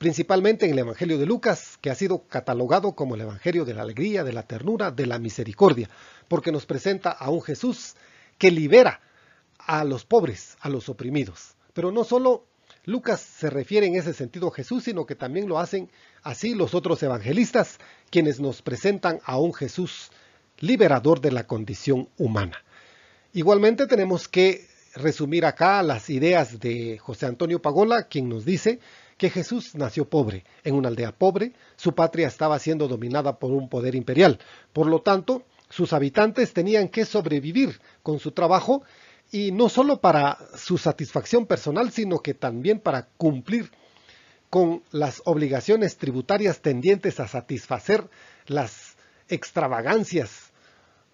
Principalmente 0.01 0.65
en 0.65 0.71
el 0.71 0.79
Evangelio 0.79 1.19
de 1.19 1.27
Lucas, 1.27 1.77
que 1.79 1.91
ha 1.91 1.93
sido 1.93 2.23
catalogado 2.27 2.93
como 2.93 3.13
el 3.13 3.21
Evangelio 3.21 3.65
de 3.65 3.75
la 3.75 3.83
alegría, 3.83 4.23
de 4.23 4.33
la 4.33 4.41
ternura, 4.41 4.89
de 4.89 5.05
la 5.05 5.19
misericordia, 5.19 5.91
porque 6.27 6.51
nos 6.51 6.65
presenta 6.65 7.11
a 7.11 7.29
un 7.29 7.43
Jesús 7.43 7.93
que 8.39 8.49
libera 8.49 8.99
a 9.59 9.83
los 9.83 10.03
pobres, 10.03 10.57
a 10.59 10.69
los 10.69 10.89
oprimidos. 10.89 11.53
Pero 11.73 11.91
no 11.91 12.03
solo 12.03 12.47
Lucas 12.83 13.21
se 13.21 13.51
refiere 13.51 13.85
en 13.85 13.95
ese 13.95 14.15
sentido 14.15 14.47
a 14.47 14.55
Jesús, 14.55 14.85
sino 14.85 15.05
que 15.05 15.13
también 15.13 15.47
lo 15.47 15.59
hacen 15.59 15.91
así 16.23 16.55
los 16.55 16.73
otros 16.73 17.03
evangelistas, 17.03 17.77
quienes 18.09 18.39
nos 18.39 18.63
presentan 18.63 19.19
a 19.23 19.37
un 19.37 19.53
Jesús 19.53 20.09
liberador 20.57 21.21
de 21.21 21.31
la 21.31 21.45
condición 21.45 22.09
humana. 22.17 22.57
Igualmente 23.33 23.85
tenemos 23.85 24.27
que 24.27 24.67
resumir 24.95 25.45
acá 25.45 25.83
las 25.83 26.09
ideas 26.09 26.59
de 26.59 26.97
José 26.97 27.27
Antonio 27.27 27.61
Pagola, 27.61 28.07
quien 28.07 28.29
nos 28.29 28.45
dice 28.45 28.79
que 29.21 29.29
Jesús 29.29 29.75
nació 29.75 30.09
pobre, 30.09 30.45
en 30.63 30.73
una 30.73 30.87
aldea 30.87 31.11
pobre, 31.11 31.53
su 31.75 31.93
patria 31.93 32.27
estaba 32.27 32.57
siendo 32.57 32.87
dominada 32.87 33.37
por 33.37 33.51
un 33.51 33.69
poder 33.69 33.93
imperial, 33.93 34.39
por 34.73 34.87
lo 34.87 35.03
tanto, 35.03 35.43
sus 35.69 35.93
habitantes 35.93 36.53
tenían 36.53 36.89
que 36.89 37.05
sobrevivir 37.05 37.79
con 38.01 38.17
su 38.17 38.31
trabajo 38.31 38.81
y 39.31 39.51
no 39.51 39.69
solo 39.69 40.01
para 40.01 40.39
su 40.55 40.79
satisfacción 40.79 41.45
personal, 41.45 41.91
sino 41.91 42.17
que 42.17 42.33
también 42.33 42.79
para 42.79 43.09
cumplir 43.17 43.69
con 44.49 44.81
las 44.89 45.21
obligaciones 45.25 45.97
tributarias 45.97 46.61
tendientes 46.61 47.19
a 47.19 47.27
satisfacer 47.27 48.09
las 48.47 48.97
extravagancias 49.29 50.50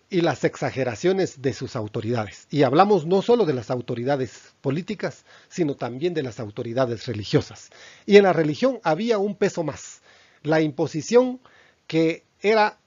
y 0.10 0.22
las 0.22 0.44
exageraciones 0.44 1.42
de 1.42 1.54
sus 1.54 1.76
autoridades. 1.76 2.48
Y 2.50 2.64
hablamos 2.64 3.06
no 3.06 3.22
solo 3.22 3.46
de 3.46 3.54
las 3.54 3.70
autoridades 3.70 4.54
políticas, 4.62 5.26
sino 5.50 5.76
también 5.76 6.14
de 6.14 6.24
las 6.24 6.40
autoridades 6.40 7.06
religiosas. 7.08 7.70
Y 8.06 8.18
en 8.18 8.24
la 8.24 8.34
religión 8.34 8.80
había 8.84 9.18
un 9.18 9.36
peso 9.36 9.64
más. 9.64 10.02
La 10.44 10.62
imposición 10.62 11.40
que 11.88 12.24
era 12.42 12.78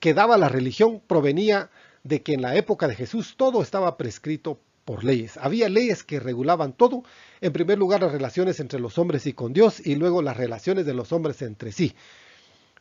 que 0.00 0.14
daba 0.14 0.36
la 0.36 0.48
religión 0.48 1.00
provenía 1.06 1.70
de 2.02 2.22
que 2.22 2.34
en 2.34 2.42
la 2.42 2.56
época 2.56 2.88
de 2.88 2.96
Jesús 2.96 3.34
todo 3.36 3.62
estaba 3.62 3.96
prescrito 3.96 4.58
por 4.84 5.04
leyes. 5.04 5.38
Había 5.38 5.68
leyes 5.68 6.02
que 6.02 6.20
regulaban 6.20 6.72
todo. 6.72 7.04
En 7.40 7.52
primer 7.52 7.78
lugar, 7.78 8.02
las 8.02 8.12
relaciones 8.12 8.60
entre 8.60 8.80
los 8.80 8.98
hombres 8.98 9.26
y 9.26 9.32
con 9.32 9.52
Dios 9.52 9.80
y 9.84 9.94
luego 9.94 10.20
las 10.22 10.36
relaciones 10.36 10.84
de 10.84 10.94
los 10.94 11.12
hombres 11.12 11.40
entre 11.40 11.72
sí 11.72 11.94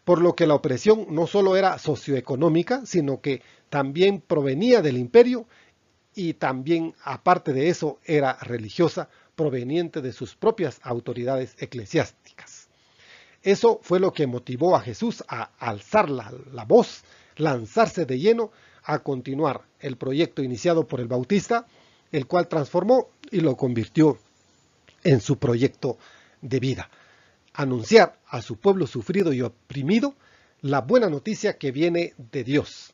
por 0.04 0.22
lo 0.22 0.36
que 0.36 0.48
la 0.48 0.56
opresión 0.56 1.08
no 1.10 1.28
solo 1.28 1.56
era 1.56 1.78
socioeconómica, 1.78 2.86
sino 2.86 3.22
que 3.22 3.42
también 3.74 4.22
provenía 4.22 4.84
del 4.84 4.98
imperio 4.98 5.48
y 6.14 6.36
también, 6.36 6.94
aparte 7.04 7.54
de 7.54 7.70
eso, 7.70 7.98
era 8.06 8.38
religiosa, 8.40 9.10
proveniente 9.36 10.00
de 10.00 10.14
sus 10.14 10.36
propias 10.36 10.80
autoridades 10.84 11.56
eclesiásticas. 11.58 12.68
Eso 13.42 13.80
fue 13.82 14.00
lo 14.00 14.14
que 14.14 14.28
motivó 14.28 14.76
a 14.76 14.82
Jesús 14.82 15.24
a 15.28 15.50
alzar 15.58 16.12
la, 16.12 16.32
la 16.52 16.66
voz, 16.66 17.02
lanzarse 17.36 18.06
de 18.06 18.20
lleno 18.20 18.52
a 18.84 19.00
continuar 19.00 19.62
el 19.80 19.98
proyecto 19.98 20.44
iniciado 20.44 20.88
por 20.88 21.00
el 21.00 21.08
Bautista, 21.08 21.66
el 22.12 22.28
cual 22.28 22.48
transformó 22.48 23.10
y 23.32 23.40
lo 23.40 23.58
convirtió 23.58 24.20
en 25.04 25.20
su 25.20 25.40
proyecto 25.40 25.98
de 26.44 26.60
vida 26.60 26.92
anunciar 27.54 28.20
a 28.28 28.44
su 28.44 28.58
pueblo 28.58 28.86
sufrido 28.86 29.34
y 29.34 29.42
oprimido 29.42 30.14
la 30.62 30.82
buena 30.82 31.10
noticia 31.10 31.58
que 31.58 31.72
viene 31.72 32.14
de 32.32 32.44
Dios 32.44 32.94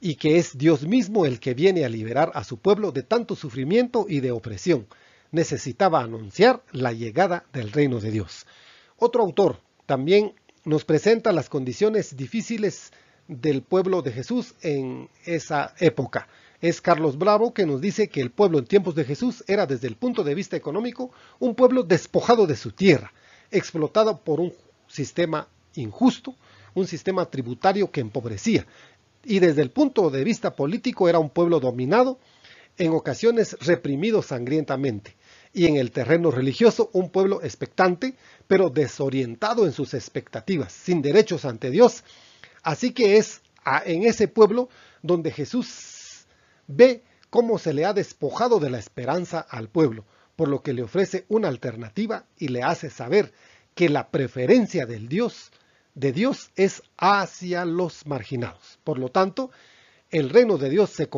y 0.00 0.14
que 0.14 0.38
es 0.38 0.56
Dios 0.56 0.86
mismo 0.86 1.26
el 1.26 1.40
que 1.40 1.54
viene 1.54 1.84
a 1.84 1.88
liberar 1.88 2.32
a 2.34 2.44
su 2.44 2.56
pueblo 2.56 2.90
de 2.90 3.02
tanto 3.02 3.36
sufrimiento 3.36 4.06
y 4.08 4.20
de 4.20 4.32
opresión. 4.32 4.86
Necesitaba 5.30 6.00
anunciar 6.00 6.62
la 6.72 6.92
llegada 6.92 7.44
del 7.52 7.70
reino 7.70 8.00
de 8.00 8.10
Dios. 8.10 8.46
Otro 8.96 9.22
autor 9.22 9.60
también 9.86 10.34
nos 10.64 10.84
presenta 10.84 11.32
las 11.32 11.48
condiciones 11.48 12.16
difíciles 12.16 12.92
del 13.28 13.62
pueblo 13.62 14.02
de 14.02 14.12
Jesús 14.12 14.54
en 14.62 15.08
esa 15.24 15.74
época. 15.78 16.28
Es 16.60 16.80
Carlos 16.80 17.16
Bravo 17.16 17.54
que 17.54 17.64
nos 17.64 17.80
dice 17.80 18.08
que 18.08 18.20
el 18.20 18.30
pueblo 18.30 18.58
en 18.58 18.66
tiempos 18.66 18.94
de 18.94 19.04
Jesús 19.04 19.44
era 19.46 19.66
desde 19.66 19.88
el 19.88 19.96
punto 19.96 20.24
de 20.24 20.34
vista 20.34 20.56
económico 20.56 21.10
un 21.38 21.54
pueblo 21.54 21.82
despojado 21.82 22.46
de 22.46 22.56
su 22.56 22.72
tierra, 22.72 23.12
explotado 23.50 24.18
por 24.20 24.40
un 24.40 24.52
sistema 24.88 25.48
injusto, 25.74 26.34
un 26.74 26.86
sistema 26.86 27.24
tributario 27.26 27.90
que 27.90 28.00
empobrecía. 28.00 28.66
Y 29.24 29.38
desde 29.38 29.62
el 29.62 29.70
punto 29.70 30.10
de 30.10 30.24
vista 30.24 30.54
político 30.54 31.08
era 31.08 31.18
un 31.18 31.30
pueblo 31.30 31.60
dominado 31.60 32.18
en 32.78 32.92
ocasiones 32.92 33.56
reprimido 33.60 34.22
sangrientamente, 34.22 35.16
y 35.52 35.66
en 35.66 35.76
el 35.76 35.90
terreno 35.90 36.30
religioso 36.30 36.88
un 36.94 37.10
pueblo 37.10 37.42
expectante, 37.42 38.14
pero 38.46 38.70
desorientado 38.70 39.66
en 39.66 39.72
sus 39.72 39.92
expectativas, 39.92 40.72
sin 40.72 41.02
derechos 41.02 41.44
ante 41.44 41.70
Dios. 41.70 42.04
Así 42.62 42.92
que 42.92 43.18
es 43.18 43.42
en 43.84 44.04
ese 44.04 44.28
pueblo 44.28 44.70
donde 45.02 45.30
Jesús 45.30 46.26
ve 46.66 47.02
cómo 47.28 47.58
se 47.58 47.74
le 47.74 47.84
ha 47.84 47.92
despojado 47.92 48.58
de 48.60 48.70
la 48.70 48.78
esperanza 48.78 49.40
al 49.40 49.68
pueblo, 49.68 50.06
por 50.36 50.48
lo 50.48 50.62
que 50.62 50.72
le 50.72 50.82
ofrece 50.82 51.26
una 51.28 51.48
alternativa 51.48 52.24
y 52.38 52.48
le 52.48 52.62
hace 52.62 52.88
saber 52.88 53.32
que 53.74 53.88
la 53.90 54.10
preferencia 54.10 54.86
del 54.86 55.08
Dios 55.08 55.52
de 55.94 56.12
Dios 56.12 56.50
es 56.56 56.82
hacia 56.96 57.64
los 57.64 58.06
marginados. 58.06 58.78
Por 58.84 58.98
lo 58.98 59.08
tanto, 59.08 59.50
el 60.10 60.30
reino 60.30 60.58
de 60.58 60.70
Dios 60.70 60.90
se, 60.90 61.08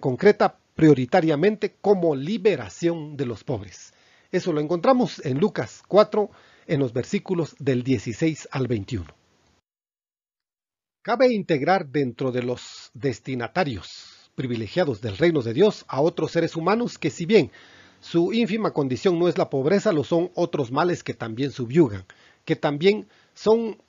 concreta 0.00 0.58
prioritariamente 0.74 1.74
como 1.80 2.14
liberación 2.14 3.16
de 3.16 3.26
los 3.26 3.44
pobres. 3.44 3.92
Eso 4.30 4.52
lo 4.52 4.60
encontramos 4.60 5.24
en 5.24 5.38
Lucas 5.38 5.82
4, 5.88 6.30
en 6.66 6.80
los 6.80 6.92
versículos 6.92 7.56
del 7.58 7.82
16 7.82 8.48
al 8.50 8.68
21. 8.68 9.06
Cabe 11.02 11.32
integrar 11.32 11.88
dentro 11.88 12.30
de 12.30 12.42
los 12.42 12.90
destinatarios 12.92 14.30
privilegiados 14.34 15.00
del 15.00 15.16
reino 15.16 15.42
de 15.42 15.54
Dios 15.54 15.84
a 15.88 16.00
otros 16.00 16.32
seres 16.32 16.54
humanos 16.54 16.98
que 16.98 17.10
si 17.10 17.26
bien 17.26 17.50
su 18.00 18.32
ínfima 18.32 18.72
condición 18.72 19.18
no 19.18 19.26
es 19.26 19.38
la 19.38 19.50
pobreza, 19.50 19.92
lo 19.92 20.04
son 20.04 20.30
otros 20.34 20.70
males 20.70 21.02
que 21.02 21.14
también 21.14 21.50
subyugan, 21.50 22.04
que 22.44 22.54
también 22.54 23.08
son 23.42 23.80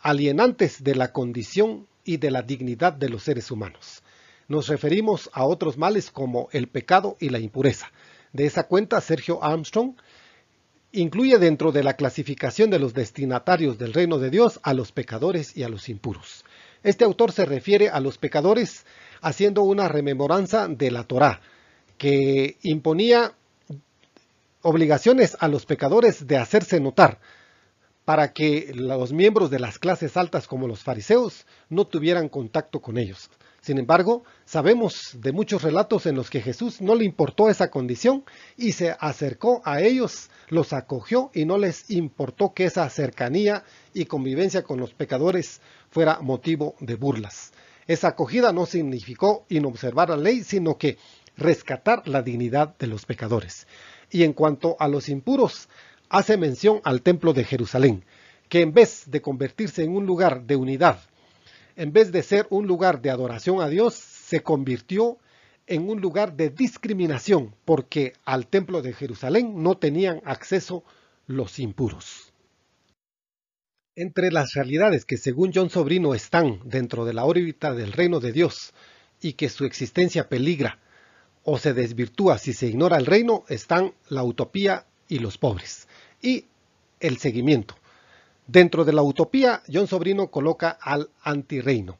alienantes 0.00 0.84
de 0.84 0.94
la 0.94 1.12
condición 1.12 1.88
y 2.04 2.18
de 2.18 2.30
la 2.30 2.42
dignidad 2.42 2.92
de 2.92 3.08
los 3.08 3.24
seres 3.24 3.50
humanos. 3.50 4.02
Nos 4.46 4.68
referimos 4.68 5.28
a 5.32 5.44
otros 5.44 5.76
males 5.76 6.10
como 6.10 6.48
el 6.52 6.68
pecado 6.68 7.16
y 7.18 7.28
la 7.28 7.40
impureza. 7.40 7.90
De 8.32 8.46
esa 8.46 8.64
cuenta, 8.64 9.00
Sergio 9.00 9.42
Armstrong 9.42 9.94
incluye 10.92 11.38
dentro 11.38 11.72
de 11.72 11.82
la 11.82 11.94
clasificación 11.94 12.70
de 12.70 12.78
los 12.78 12.94
destinatarios 12.94 13.76
del 13.76 13.92
reino 13.92 14.18
de 14.18 14.30
Dios 14.30 14.60
a 14.62 14.72
los 14.72 14.92
pecadores 14.92 15.56
y 15.56 15.64
a 15.64 15.68
los 15.68 15.88
impuros. 15.88 16.44
Este 16.84 17.04
autor 17.04 17.32
se 17.32 17.44
refiere 17.44 17.88
a 17.88 17.98
los 17.98 18.18
pecadores 18.18 18.84
haciendo 19.20 19.62
una 19.62 19.88
rememoranza 19.88 20.68
de 20.68 20.90
la 20.90 21.04
Torá, 21.04 21.40
que 21.98 22.56
imponía 22.62 23.32
obligaciones 24.62 25.36
a 25.40 25.48
los 25.48 25.66
pecadores 25.66 26.26
de 26.26 26.36
hacerse 26.36 26.78
notar, 26.78 27.18
para 28.04 28.32
que 28.32 28.72
los 28.74 29.12
miembros 29.12 29.50
de 29.50 29.60
las 29.60 29.78
clases 29.78 30.16
altas 30.16 30.46
como 30.46 30.66
los 30.66 30.80
fariseos 30.80 31.46
no 31.68 31.86
tuvieran 31.86 32.28
contacto 32.28 32.80
con 32.80 32.98
ellos. 32.98 33.30
Sin 33.60 33.78
embargo, 33.78 34.24
sabemos 34.44 35.16
de 35.20 35.30
muchos 35.30 35.62
relatos 35.62 36.06
en 36.06 36.16
los 36.16 36.30
que 36.30 36.40
Jesús 36.40 36.80
no 36.80 36.96
le 36.96 37.04
importó 37.04 37.48
esa 37.48 37.70
condición 37.70 38.24
y 38.56 38.72
se 38.72 38.96
acercó 38.98 39.62
a 39.64 39.80
ellos, 39.80 40.30
los 40.48 40.72
acogió 40.72 41.30
y 41.32 41.44
no 41.44 41.58
les 41.58 41.88
importó 41.88 42.54
que 42.54 42.64
esa 42.64 42.90
cercanía 42.90 43.62
y 43.94 44.06
convivencia 44.06 44.64
con 44.64 44.80
los 44.80 44.94
pecadores 44.94 45.60
fuera 45.90 46.18
motivo 46.20 46.74
de 46.80 46.96
burlas. 46.96 47.52
Esa 47.86 48.08
acogida 48.08 48.52
no 48.52 48.66
significó 48.66 49.46
inobservar 49.48 50.10
la 50.10 50.16
ley, 50.16 50.42
sino 50.42 50.76
que 50.76 50.98
rescatar 51.36 52.06
la 52.08 52.22
dignidad 52.22 52.76
de 52.78 52.88
los 52.88 53.06
pecadores. 53.06 53.68
Y 54.10 54.24
en 54.24 54.32
cuanto 54.32 54.76
a 54.80 54.88
los 54.88 55.08
impuros, 55.08 55.68
hace 56.12 56.36
mención 56.36 56.80
al 56.84 57.00
templo 57.00 57.32
de 57.32 57.42
Jerusalén, 57.42 58.04
que 58.50 58.60
en 58.60 58.74
vez 58.74 59.04
de 59.06 59.22
convertirse 59.22 59.82
en 59.82 59.96
un 59.96 60.04
lugar 60.04 60.44
de 60.44 60.56
unidad, 60.56 61.00
en 61.74 61.90
vez 61.90 62.12
de 62.12 62.22
ser 62.22 62.46
un 62.50 62.66
lugar 62.66 63.00
de 63.00 63.10
adoración 63.10 63.62
a 63.62 63.68
Dios, 63.68 63.94
se 63.94 64.42
convirtió 64.42 65.16
en 65.66 65.88
un 65.88 66.02
lugar 66.02 66.36
de 66.36 66.50
discriminación, 66.50 67.54
porque 67.64 68.12
al 68.26 68.46
templo 68.46 68.82
de 68.82 68.92
Jerusalén 68.92 69.62
no 69.62 69.78
tenían 69.78 70.20
acceso 70.26 70.84
los 71.26 71.58
impuros. 71.58 72.34
Entre 73.96 74.30
las 74.30 74.52
realidades 74.52 75.06
que 75.06 75.16
según 75.16 75.50
John 75.54 75.70
Sobrino 75.70 76.14
están 76.14 76.60
dentro 76.64 77.06
de 77.06 77.14
la 77.14 77.24
órbita 77.24 77.72
del 77.72 77.92
reino 77.92 78.20
de 78.20 78.32
Dios 78.32 78.74
y 79.22 79.32
que 79.32 79.48
su 79.48 79.64
existencia 79.64 80.28
peligra 80.28 80.78
o 81.42 81.58
se 81.58 81.72
desvirtúa 81.72 82.36
si 82.36 82.52
se 82.52 82.66
ignora 82.66 82.98
el 82.98 83.06
reino, 83.06 83.44
están 83.48 83.94
la 84.08 84.24
utopía 84.24 84.84
y 85.08 85.18
los 85.18 85.38
pobres. 85.38 85.88
Y 86.22 86.46
el 87.00 87.18
seguimiento. 87.18 87.74
Dentro 88.46 88.84
de 88.84 88.94
la 88.94 89.02
utopía, 89.02 89.62
John 89.70 89.86
Sobrino 89.86 90.30
coloca 90.30 90.70
al 90.80 91.10
antirreino, 91.22 91.98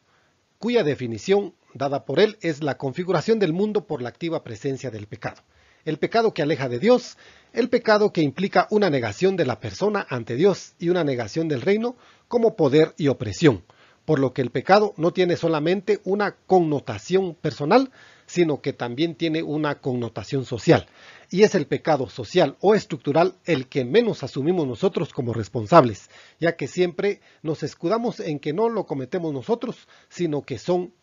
cuya 0.59 0.85
definición 0.85 1.55
dada 1.75 2.05
por 2.05 2.21
él 2.21 2.39
es 2.41 2.63
la 2.63 2.79
configuración 2.79 3.39
del 3.39 3.53
mundo 3.53 3.87
por 3.87 4.01
la 4.01 4.09
activa 4.09 4.43
presencia 4.43 4.91
del 4.91 5.07
pecado 5.07 5.43
el 5.85 5.99
pecado 5.99 6.33
que 6.33 6.43
aleja 6.43 6.69
de 6.69 6.79
Dios, 6.79 7.17
el 7.53 7.69
pecado 7.69 8.13
que 8.13 8.23
implica 8.23 8.67
una 8.71 8.91
negación 8.91 9.37
de 9.37 9.47
la 9.47 9.61
persona 9.61 10.07
ante 10.09 10.37
Dios 10.37 10.75
y 10.79 10.89
una 10.89 11.05
negación 11.05 11.49
del 11.49 11.61
reino 11.61 11.97
como 12.29 12.57
poder 12.57 12.95
y 12.97 13.09
opresión, 13.09 13.65
por 14.05 14.19
lo 14.19 14.33
que 14.33 14.43
el 14.43 14.51
pecado 14.51 14.95
no 14.97 15.13
tiene 15.13 15.37
solamente 15.37 16.01
una 16.05 16.37
connotación 16.47 17.35
personal, 17.35 17.91
sino 18.33 18.63
que 18.63 18.73
también 18.73 19.15
tiene 19.15 19.43
una 19.43 19.83
connotación 19.83 20.47
social. 20.47 20.87
Y 21.29 21.43
es 21.43 21.55
el 21.55 21.67
pecado 21.67 22.09
social 22.09 22.57
o 22.61 22.75
estructural 22.75 23.35
el 23.45 23.69
que 23.69 23.85
menos 23.85 24.23
asumimos 24.23 24.67
nosotros 24.67 25.13
como 25.13 25.35
responsables, 25.35 26.09
ya 26.41 26.57
que 26.57 26.67
siempre 26.67 27.21
nos 27.43 27.63
escudamos 27.63 28.21
en 28.21 28.39
que 28.39 28.55
no 28.55 28.71
lo 28.71 28.87
cometemos 28.87 29.35
nosotros, 29.35 29.87
sino 30.09 30.41
que 30.47 30.59
son 30.59 30.95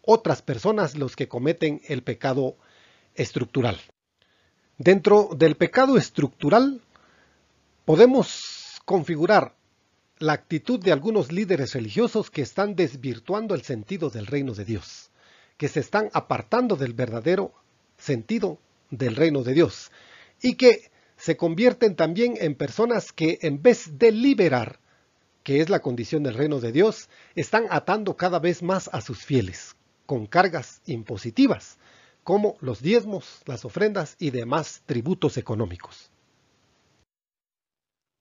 otras 0.00 0.42
personas 0.42 0.96
los 0.96 1.16
que 1.16 1.26
cometen 1.26 1.80
el 1.88 2.04
pecado 2.04 2.56
estructural. 3.16 3.80
Dentro 4.78 5.30
del 5.36 5.56
pecado 5.56 5.96
estructural 5.96 6.80
podemos 7.84 8.80
configurar 8.84 9.56
la 10.20 10.34
actitud 10.34 10.78
de 10.78 10.92
algunos 10.92 11.32
líderes 11.32 11.74
religiosos 11.74 12.30
que 12.30 12.42
están 12.42 12.76
desvirtuando 12.76 13.56
el 13.56 13.62
sentido 13.62 14.08
del 14.08 14.28
reino 14.28 14.54
de 14.54 14.64
Dios, 14.64 15.10
que 15.62 15.68
se 15.68 15.78
están 15.78 16.10
apartando 16.12 16.74
del 16.74 16.92
verdadero 16.92 17.52
sentido 17.96 18.58
del 18.90 19.14
reino 19.14 19.44
de 19.44 19.54
Dios 19.54 19.92
y 20.40 20.56
que 20.56 20.90
se 21.16 21.36
convierten 21.36 21.94
también 21.94 22.34
en 22.40 22.56
personas 22.56 23.12
que 23.12 23.38
en 23.42 23.62
vez 23.62 23.96
de 23.96 24.10
liberar, 24.10 24.80
que 25.44 25.60
es 25.60 25.70
la 25.70 25.78
condición 25.78 26.24
del 26.24 26.34
reino 26.34 26.58
de 26.58 26.72
Dios, 26.72 27.08
están 27.36 27.66
atando 27.70 28.16
cada 28.16 28.40
vez 28.40 28.60
más 28.60 28.90
a 28.92 29.00
sus 29.00 29.24
fieles 29.24 29.76
con 30.04 30.26
cargas 30.26 30.82
impositivas 30.84 31.78
como 32.24 32.56
los 32.58 32.82
diezmos, 32.82 33.42
las 33.46 33.64
ofrendas 33.64 34.16
y 34.18 34.30
demás 34.30 34.82
tributos 34.86 35.36
económicos. 35.36 36.10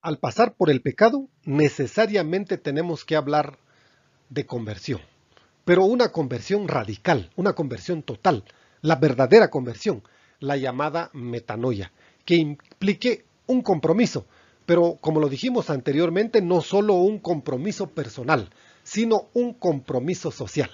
Al 0.04 0.20
pasar 0.20 0.54
por 0.54 0.70
el 0.70 0.84
pecado, 0.84 1.28
necesariamente 1.44 2.60
tenemos 2.60 3.04
que 3.04 3.16
hablar 3.16 3.58
de 4.30 4.46
conversión, 4.46 5.02
pero 5.66 5.86
una 5.86 6.12
conversión 6.12 6.68
radical, 6.68 7.32
una 7.36 7.54
conversión 7.54 8.04
total, 8.04 8.44
la 8.82 8.96
verdadera 8.96 9.50
conversión, 9.50 10.04
la 10.40 10.58
llamada 10.58 11.10
metanoia, 11.14 11.92
que 12.26 12.36
implique 12.36 13.26
un 13.48 13.62
compromiso, 13.62 14.26
pero 14.66 14.98
como 15.02 15.20
lo 15.20 15.30
dijimos 15.30 15.70
anteriormente, 15.70 16.42
no 16.42 16.62
solo 16.62 16.96
un 16.96 17.20
compromiso 17.20 17.88
personal, 17.88 18.50
sino 18.84 19.30
un 19.34 19.54
compromiso 19.54 20.32
social. 20.32 20.72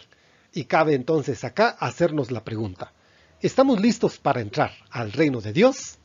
Y 0.53 0.65
cabe 0.65 0.95
entonces 0.95 1.43
acá 1.43 1.69
hacernos 1.79 2.31
la 2.31 2.43
pregunta, 2.43 2.93
¿Estamos 3.39 3.79
listos 3.79 4.17
para 4.17 4.41
entrar 4.41 4.71
al 4.89 5.11
reino 5.11 5.41
de 5.41 5.53
Dios? 5.53 5.99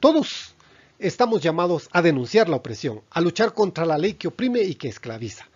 Todos 0.00 0.56
estamos 0.98 1.40
llamados 1.40 1.88
a 1.92 2.02
denunciar 2.02 2.48
la 2.48 2.56
opresión, 2.56 3.02
a 3.10 3.20
luchar 3.20 3.54
contra 3.54 3.86
la 3.86 3.96
ley 3.96 4.14
que 4.14 4.26
oprime 4.26 4.60
y 4.62 4.74
que 4.74 4.88
esclaviza, 4.88 5.46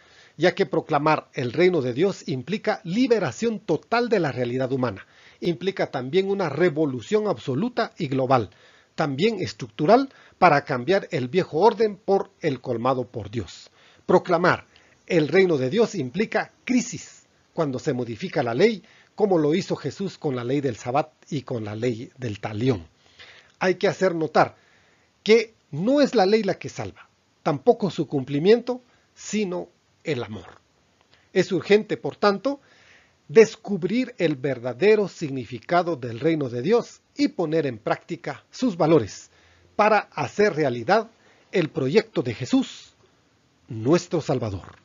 ya 0.40 0.54
que 0.54 0.64
proclamar 0.64 1.28
el 1.34 1.52
reino 1.52 1.82
de 1.82 1.92
Dios 1.92 2.26
implica 2.26 2.80
liberación 2.82 3.60
total 3.60 4.08
de 4.08 4.20
la 4.20 4.32
realidad 4.32 4.72
humana, 4.72 5.06
implica 5.40 5.90
también 5.90 6.30
una 6.30 6.48
revolución 6.48 7.28
absoluta 7.28 7.92
y 7.98 8.08
global, 8.08 8.48
también 8.94 9.38
estructural, 9.40 10.08
para 10.38 10.64
cambiar 10.64 11.08
el 11.10 11.28
viejo 11.28 11.58
orden 11.58 11.96
por 11.96 12.30
el 12.40 12.62
colmado 12.62 13.06
por 13.06 13.30
Dios. 13.30 13.70
Proclamar 14.06 14.64
el 15.06 15.28
reino 15.28 15.58
de 15.58 15.68
Dios 15.68 15.94
implica 15.94 16.52
crisis, 16.64 17.26
cuando 17.52 17.78
se 17.78 17.92
modifica 17.92 18.42
la 18.42 18.54
ley, 18.54 18.82
como 19.14 19.36
lo 19.36 19.54
hizo 19.54 19.76
Jesús 19.76 20.16
con 20.16 20.34
la 20.34 20.44
ley 20.44 20.62
del 20.62 20.76
Sabbat 20.76 21.10
y 21.28 21.42
con 21.42 21.66
la 21.66 21.76
ley 21.76 22.10
del 22.16 22.40
talión. 22.40 22.86
Hay 23.58 23.74
que 23.74 23.88
hacer 23.88 24.14
notar 24.14 24.56
que 25.22 25.52
no 25.70 26.00
es 26.00 26.14
la 26.14 26.24
ley 26.24 26.42
la 26.44 26.54
que 26.54 26.70
salva, 26.70 27.10
tampoco 27.42 27.90
su 27.90 28.06
cumplimiento, 28.06 28.80
sino 29.14 29.68
el 30.04 30.22
amor. 30.22 30.60
Es 31.32 31.52
urgente, 31.52 31.96
por 31.96 32.16
tanto, 32.16 32.60
descubrir 33.28 34.14
el 34.18 34.34
verdadero 34.34 35.06
significado 35.06 35.96
del 35.96 36.18
reino 36.18 36.48
de 36.48 36.62
Dios 36.62 37.00
y 37.16 37.28
poner 37.28 37.66
en 37.66 37.78
práctica 37.78 38.44
sus 38.50 38.76
valores 38.76 39.30
para 39.76 40.08
hacer 40.12 40.54
realidad 40.54 41.10
el 41.52 41.68
proyecto 41.70 42.22
de 42.22 42.34
Jesús, 42.34 42.94
nuestro 43.68 44.20
Salvador. 44.20 44.76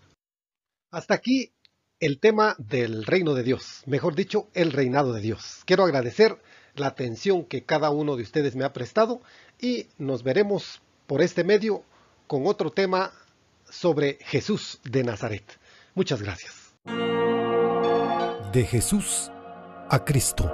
Hasta 0.91 1.15
aquí 1.15 1.51
el 1.99 2.19
tema 2.19 2.55
del 2.59 3.05
reino 3.05 3.33
de 3.33 3.43
Dios, 3.43 3.81
mejor 3.85 4.15
dicho, 4.15 4.47
el 4.53 4.71
reinado 4.71 5.13
de 5.13 5.21
Dios. 5.21 5.63
Quiero 5.65 5.83
agradecer 5.83 6.37
la 6.75 6.87
atención 6.87 7.45
que 7.45 7.63
cada 7.63 7.89
uno 7.89 8.15
de 8.15 8.23
ustedes 8.23 8.55
me 8.55 8.63
ha 8.63 8.73
prestado 8.73 9.21
y 9.59 9.87
nos 9.97 10.23
veremos 10.23 10.81
por 11.07 11.21
este 11.21 11.43
medio 11.43 11.83
con 12.27 12.45
otro 12.47 12.71
tema 12.71 13.11
sobre 13.75 14.17
Jesús 14.21 14.79
de 14.83 15.03
Nazaret. 15.03 15.43
Muchas 15.93 16.21
gracias. 16.21 16.73
De 18.51 18.65
Jesús 18.65 19.31
a 19.89 20.03
Cristo. 20.05 20.51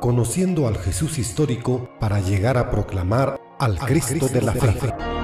Conociendo 0.00 0.66
al 0.68 0.76
Jesús 0.78 1.18
histórico 1.18 1.88
para 1.98 2.20
llegar 2.20 2.58
a 2.58 2.70
proclamar 2.70 3.40
al 3.58 3.78
Cristo 3.78 4.28
de 4.28 4.42
la 4.42 4.52
fe. 4.52 5.23